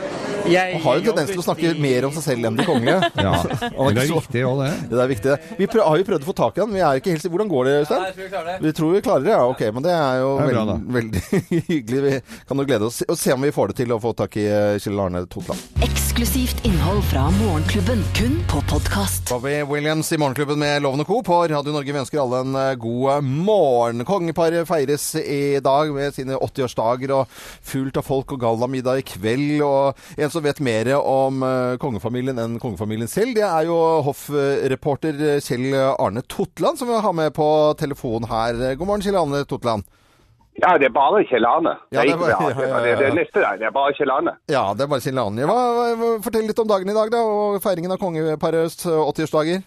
Jeg 0.51 0.73
Han 0.77 0.83
har 0.85 0.99
jo 0.99 1.05
tendens 1.11 1.31
til 1.33 1.41
å 1.41 1.45
snakke 1.45 1.73
mer 1.81 2.07
om 2.07 2.13
seg 2.15 2.25
selv 2.27 2.49
enn 2.49 2.57
de 2.59 2.65
kongelige. 2.67 3.11
Ja, 3.27 3.33
men 3.43 3.95
det 3.97 4.03
er 4.05 4.11
viktig 4.13 4.43
òg, 4.47 4.61
det. 4.63 4.71
Det 4.91 4.99
er 5.03 5.09
viktig. 5.11 5.35
Vi 5.57 5.67
prøv, 5.71 5.83
har 5.87 5.99
jo 5.99 6.05
prøvd 6.07 6.25
å 6.25 6.29
få 6.29 6.35
tak 6.37 6.57
i 6.59 6.63
han, 6.63 6.73
vi 6.73 6.83
er 6.85 6.99
ikke 7.01 7.11
helt 7.13 7.23
sikre. 7.23 7.33
Hvordan 7.35 7.51
går 7.51 7.67
det, 7.67 7.73
Øystein? 7.81 8.59
Vi 8.63 8.73
tror 8.77 8.93
vi 8.95 9.01
klarer 9.05 9.25
det, 9.27 9.33
ja. 9.33 9.43
Ok, 9.51 9.63
men 9.75 9.85
det 9.85 9.93
er 9.95 10.21
jo 10.21 10.29
Det 10.37 10.45
er 10.45 10.53
bra, 10.53 10.63
veld, 10.67 10.91
veldig 10.97 11.23
hyggelig. 11.71 12.01
Vi 12.07 12.13
kan 12.49 12.61
jo 12.63 12.67
glede 12.69 12.89
oss 12.89 13.01
og 13.07 13.17
se 13.19 13.33
om 13.35 13.43
vi 13.47 13.51
får 13.55 13.73
det 13.73 13.79
til 13.81 13.95
å 13.95 13.99
få 14.03 14.13
tak 14.17 14.37
i 14.39 14.45
eh, 14.47 14.77
Kjell 14.83 15.01
Arne 15.03 15.23
Totland. 15.31 15.61
Eksklusivt 15.85 16.63
innhold 16.67 17.03
fra 17.09 17.27
Morgenklubben, 17.39 18.03
kun 18.17 18.37
på 18.51 18.61
podkast. 18.71 19.27
Bobby 19.31 19.59
Williams 19.69 20.11
i 20.15 20.19
Morgenklubben 20.21 20.59
med 20.61 20.81
Loven 20.85 21.03
og 21.03 21.09
Co. 21.09 21.19
på 21.27 21.41
Radio 21.51 21.73
Norge. 21.75 21.93
Vi 21.93 22.01
ønsker 22.03 22.21
alle 22.23 22.43
en 22.45 22.57
eh, 22.61 22.71
god 22.81 23.25
morgen. 23.27 24.05
Kongeparet 24.07 24.67
feires 24.69 25.09
i 25.21 25.59
dag 25.63 25.91
med 25.95 26.15
sine 26.15 26.37
80-årsdager 26.37 27.13
og 27.17 27.37
fullt 27.67 27.99
av 28.01 28.07
folk 28.07 28.33
og 28.37 28.41
gallamiddag 28.45 29.01
i 29.03 29.07
kveld. 29.07 29.57
Og 29.65 30.17
en 30.17 30.33
som 30.33 30.36
vet 30.45 30.61
mer 30.63 30.89
om 30.97 31.43
eh, 31.45 31.75
kongefamilien 31.81 32.39
enn 32.41 32.57
kongefamilien 32.61 33.09
selv, 33.11 33.35
det 33.37 33.45
er 33.45 33.67
jo 33.69 33.77
hoffreporter 34.07 35.19
Kjell 35.43 35.75
Arne 35.75 36.23
Totland 36.29 36.79
som 36.79 36.89
vi 36.91 36.99
har 37.03 37.15
med 37.15 37.33
på 37.35 37.47
telefon 37.79 38.27
her. 38.29 38.75
God 38.75 38.89
morgen, 38.89 39.05
Kjell 39.05 39.19
Arne 39.19 39.43
Totland. 39.49 39.87
Ja, 40.57 40.73
det 40.81 40.89
er 40.89 40.93
bare 40.93 41.21
Kjell 41.29 41.45
Arne. 41.45 41.75
Ja, 41.93 42.01
det, 42.01 42.09
er 42.09 42.15
ikke 42.15 42.25
det, 42.25 42.29
ja, 42.33 42.49
ja, 42.49 42.67
ja. 42.67 42.95
det, 42.97 43.07
er 43.11 43.17
neste 43.17 43.41
der. 43.43 43.57
Det 43.61 43.67
er 43.69 43.73
bare 43.75 43.93
Kjell 43.97 44.13
Arne. 44.13 44.33
Ja, 44.49 44.63
det 44.73 44.85
er 44.85 44.89
bare 44.93 45.05
Kjell 45.05 45.21
Arne. 45.21 45.49
Hva, 45.49 45.57
fortell 46.25 46.47
litt 46.49 46.61
om 46.63 46.69
dagen 46.69 46.89
i 46.89 46.95
dag, 46.97 47.11
da, 47.13 47.21
og 47.21 47.59
feiringen 47.61 47.93
av 47.93 48.01
kongeparets 48.01 48.87
80-årsdager. 48.89 49.61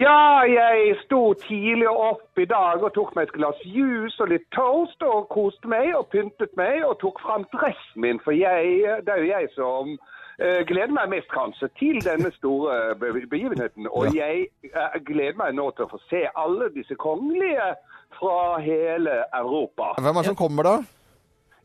Ja, 0.00 0.42
jeg 0.48 0.96
sto 1.04 1.34
tidlig 1.44 1.88
opp 1.88 2.38
i 2.40 2.46
dag 2.48 2.82
og 2.82 2.94
tok 2.96 3.12
meg 3.14 3.28
et 3.28 3.34
glass 3.36 3.58
juice 3.68 4.18
og 4.22 4.32
litt 4.32 4.46
toast 4.56 5.04
og 5.06 5.28
koste 5.30 5.68
meg 5.70 5.92
og 5.94 6.08
pyntet 6.14 6.56
meg 6.58 6.80
og 6.86 6.96
tok 7.02 7.20
fram 7.22 7.44
dressen 7.52 8.02
min, 8.02 8.20
for 8.24 8.34
jeg, 8.34 8.80
det 9.06 9.12
er 9.14 9.22
jo 9.22 9.28
jeg 9.28 9.50
som 9.54 9.92
uh, 9.92 10.60
gleder 10.66 10.94
meg 10.96 11.12
mest 11.12 11.30
kanskje 11.34 11.68
til 11.78 12.00
denne 12.02 12.32
store 12.38 12.96
begivenheten. 12.98 13.86
Og 13.92 14.16
jeg 14.16 14.48
uh, 14.72 14.98
gleder 15.06 15.38
meg 15.38 15.54
nå 15.60 15.68
til 15.76 15.86
å 15.86 15.92
få 15.92 16.02
se 16.08 16.24
alle 16.34 16.72
disse 16.74 16.98
kongelige 16.98 17.70
fra 18.18 18.58
hele 18.64 19.22
Europa. 19.38 19.94
Hvem 20.00 20.16
er 20.16 20.20
det 20.22 20.32
som 20.32 20.40
kommer 20.42 20.70
da? 20.70 20.76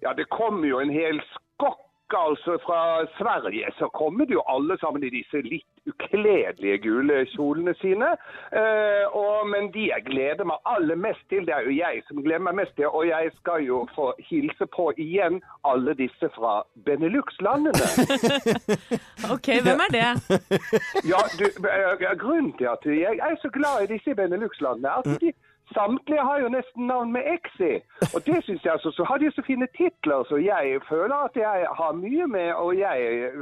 Ja, 0.03 0.13
det 0.13 0.29
kommer 0.29 0.67
jo 0.69 0.83
en 0.83 0.93
hel 0.93 1.23
skokk 2.07 2.27
altså 2.27 2.57
fra 2.65 3.05
Sverige. 3.17 3.65
Så 3.79 3.89
kommer 3.93 4.25
det 4.25 4.33
jo 4.33 4.43
alle 4.47 4.77
sammen 4.79 5.03
i 5.03 5.09
disse 5.09 5.41
litt 5.41 5.65
ukledelige 5.87 6.77
gule 6.77 7.25
kjolene 7.25 7.73
sine. 7.81 8.09
Eh, 8.51 9.05
og, 9.11 9.47
men 9.47 9.71
de 9.73 9.89
jeg 9.89 10.03
gleder 10.05 10.43
meg 10.45 10.57
aller 10.65 10.95
mest 10.95 11.23
til, 11.29 11.45
det 11.45 11.53
er 11.53 11.63
jo 11.67 11.71
jeg 11.71 12.03
som 12.07 12.23
gleder 12.23 12.43
meg 12.47 12.55
mest 12.55 12.75
til. 12.75 12.87
Og 12.87 13.07
jeg 13.07 13.31
skal 13.39 13.63
jo 13.65 13.87
få 13.95 14.13
hilse 14.29 14.65
på 14.75 14.91
igjen 14.97 15.41
alle 15.63 15.93
disse 15.93 16.29
fra 16.35 16.63
Benelux-landene. 16.85 17.83
Ok, 19.33 19.47
hvem 19.63 19.81
er 19.85 19.91
det? 19.91 20.09
Ja, 21.09 21.19
du, 21.39 21.45
eh, 21.67 22.17
grunnen 22.19 22.53
til 22.57 22.69
at 22.71 22.85
jeg 22.85 23.17
er 23.27 23.35
så 23.41 23.49
glad 23.49 23.83
i 23.83 23.91
disse 23.93 24.15
Benelux-landene, 24.15 24.87
er 24.87 24.99
at 25.03 25.21
de 25.21 25.33
samtlige 25.75 26.23
har 26.29 26.37
jo 26.43 26.47
nesten 26.49 26.87
navn 26.87 27.11
med 27.11 27.21
X 27.43 27.59
i. 27.59 27.73
Og 28.15 28.19
det 28.25 28.43
synes 28.43 28.63
jeg 28.65 28.71
altså, 28.73 28.91
så 28.91 29.03
har 29.09 29.17
de 29.17 29.31
så 29.31 29.41
fine 29.47 29.67
titler, 29.77 30.23
så 30.29 30.35
jeg 30.35 30.79
føler 30.89 31.15
at 31.27 31.35
jeg 31.35 31.65
har 31.79 31.91
mye 31.91 32.27
med, 32.27 32.49
og 32.53 32.77
jeg, 32.79 32.97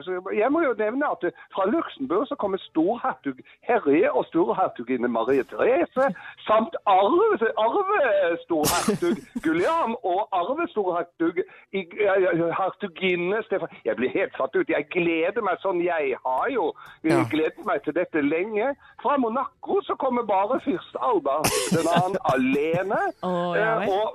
så 0.05 0.11
jeg 0.41 0.51
må 0.51 0.59
jo 0.61 0.73
nevne 0.77 1.05
at 1.11 1.23
fra 1.55 1.65
Luxembourg 1.69 2.27
så 2.27 2.35
kommer 2.35 2.57
storhertug 2.57 3.37
Herre 3.67 4.11
og 4.11 4.25
storhertuginne 4.25 5.07
Marie 5.07 5.43
Therese, 5.43 6.05
samt 6.47 6.75
arve, 6.85 7.37
arvestorhertug 7.65 9.17
Guliam 9.43 9.95
og 10.03 10.27
arvestorhertug 10.31 11.39
eh, 11.73 12.55
hertuginne 12.59 13.43
Stefan. 13.47 13.67
Jeg 13.85 13.95
blir 13.95 14.09
helt 14.09 14.33
satt 14.37 14.55
ut. 14.55 14.69
Jeg 14.69 14.87
gleder 14.93 15.41
meg 15.45 15.59
sånn. 15.63 15.81
Jeg 15.85 16.15
har 16.25 16.47
jo 16.53 16.71
Ja. 17.03 17.21
gledet 17.29 17.65
meg 17.65 17.83
til 17.83 17.93
dette 17.93 18.21
lenge. 18.21 18.75
Fra 19.01 19.17
Monaco 19.17 19.81
så 19.83 19.95
kommer 19.95 20.23
bare 20.23 20.59
fyrst 20.65 20.95
Albert 21.01 21.51
den 21.71 22.14
alene. 22.33 23.01
Oh, 23.23 23.51
ja 23.57 23.71
Eh, 23.81 23.89
og, 23.89 24.09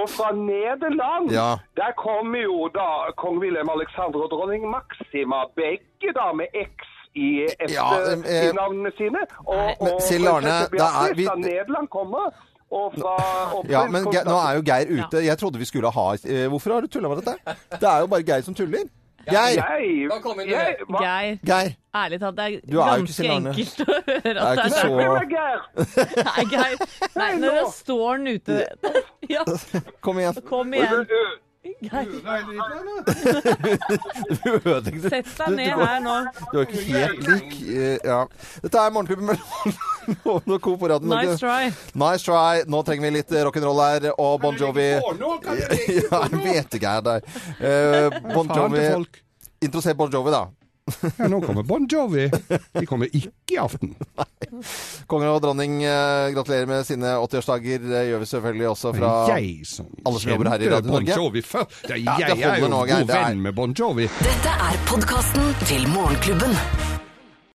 og 0.00 0.06
fra 0.16 0.28
Nederland, 0.34 1.30
Ja. 1.30 1.50
der 1.80 1.90
kommer 2.06 2.40
jo 2.42 2.68
da 2.78 2.88
kong 3.22 3.38
Wilhelm 3.42 3.68
Alexander 3.76 4.18
og 4.24 4.30
dronning 4.34 4.62
Maxima, 4.76 5.38
begge 5.56 6.08
da 6.20 6.26
med 6.40 6.46
X 6.54 6.74
i, 7.14 7.28
etter, 7.44 7.74
Ja, 7.78 7.86
eh, 8.12 8.48
i 8.48 8.52
navnene 8.52 8.90
sine. 8.98 9.22
Og, 9.46 9.56
Men 9.80 9.92
og 9.94 10.02
Sild 10.02 10.26
Arne, 10.26 10.54
da 10.82 10.88
er- 11.04 11.14
vi- 11.16 11.26
fra 11.26 11.36
Nederland 11.36 11.88
kommer. 11.88 12.26
Og 12.70 12.92
fra 12.98 13.14
og 13.56 13.64
Ja, 13.70 13.86
men 13.86 14.04
Geir, 14.12 14.24
nå 14.26 14.36
er 14.48 14.52
jo 14.58 14.62
Geir 14.70 14.86
ute. 14.98 15.24
Jeg 15.24 15.38
trodde 15.38 15.58
vi 15.58 15.64
skulle 15.64 15.90
ha 15.90 16.06
eh, 16.12 16.48
Hvorfor 16.50 16.72
har 16.72 16.80
du 16.80 16.86
tulla 16.88 17.08
med 17.08 17.16
dette? 17.16 17.34
Det 17.80 17.88
er 17.88 17.98
jo 18.00 18.06
bare 18.06 18.22
Geir 18.26 18.40
som 18.42 18.54
tuller. 18.54 18.84
Geir! 19.26 19.62
Geir, 21.00 21.38
Geir. 21.44 21.72
ærlig 21.96 22.20
talt, 22.20 22.36
det 22.36 22.44
er 22.44 22.60
Du 22.70 22.78
er 22.80 23.00
ganske 23.00 23.30
enkelt 23.36 23.80
å 23.80 23.86
høre 23.86 24.20
Det 24.22 24.36
er 24.36 24.40
at 24.42 24.58
ikke 24.58 24.68
det 24.68 24.72
så 24.76 25.00
er 25.16 25.26
Geir? 25.32 25.58
Nei, 26.28 26.44
Geir. 26.52 26.76
Nei, 27.16 27.30
når 27.42 27.58
det 27.58 27.64
står 27.74 28.16
den 28.16 28.26
ute 28.36 28.60
Ja, 29.34 29.42
Kom 30.00 30.20
igjen. 30.22 30.38
kom 30.46 30.74
igjen. 30.74 31.06
Sett 35.10 35.26
deg 35.38 35.50
ned 35.56 35.72
her 35.80 36.00
nå. 36.04 36.14
Du 36.52 36.58
er 36.60 36.64
ikke 36.66 36.82
helt 36.92 37.28
lik. 37.28 37.52
eh, 37.68 37.98
Ja. 38.06 38.20
Dette 38.62 38.78
er 38.82 38.90
Morgenklubben 38.94 39.26
med 39.26 39.36
Loven 40.24 40.52
og 40.56 40.60
Co. 40.62 40.76
på 40.80 40.86
Radio 40.90 41.08
Nice 41.10 41.36
try. 41.42 41.64
Nice 41.98 42.24
try. 42.26 42.54
Nå 42.70 42.78
trenger 42.86 43.04
vi 43.08 43.12
litt 43.18 43.30
rock'n'roll 43.48 43.80
her, 43.84 44.02
og 44.18 44.40
Bon 44.44 44.54
Jovi 44.58 44.86
Ja, 46.00 46.18
jeg 46.30 46.40
vet 46.44 46.70
ikke, 46.78 46.90
jeg. 46.98 47.04
Eh, 47.60 48.06
bon 48.34 48.46
Jovi 48.54 48.82
folk. 48.92 49.14
Introduser 49.62 49.94
Bon 49.98 50.10
Jovi, 50.12 50.30
da. 50.34 50.42
Ja, 51.18 51.26
nå 51.28 51.40
kommer 51.42 51.64
Bon 51.66 51.86
Jovi. 51.90 52.28
De 52.78 52.84
kommer 52.86 53.10
ikke 53.10 53.56
i 53.56 53.58
aften. 53.58 53.94
Kongen 55.10 55.28
og 55.32 55.40
dronning 55.42 55.80
eh, 55.82 56.28
gratulerer 56.36 56.68
med 56.70 56.86
sine 56.86 57.16
80-årsdager. 57.18 57.82
Det 57.90 58.04
gjør 58.10 58.22
vi 58.22 58.28
selvfølgelig 58.30 58.68
også 58.70 58.92
fra 58.96 59.10
jeg 59.34 59.66
som 59.66 59.88
alle 60.06 60.22
som 60.22 60.30
jobber 60.34 60.52
her 60.54 60.66
i 60.66 60.70
Radio 60.76 60.92
Bon 60.92 61.02
Norge. 61.02 61.18
Jovi 61.18 61.42
før. 61.42 61.66
Ja, 61.90 61.96
Ja, 61.98 62.16
det 62.22 62.38
jeg 62.38 62.48
er 62.52 62.62
jo 62.62 62.70
nå, 62.70 62.84
god 62.86 63.10
er- 63.10 63.26
venn 63.26 63.42
med 63.48 63.58
Bon 63.58 63.74
Jovi. 63.78 64.06
Dette 64.22 64.54
er 64.70 64.78
podkasten 64.86 65.50
til 65.66 65.88
Morgenklubben. 65.94 66.54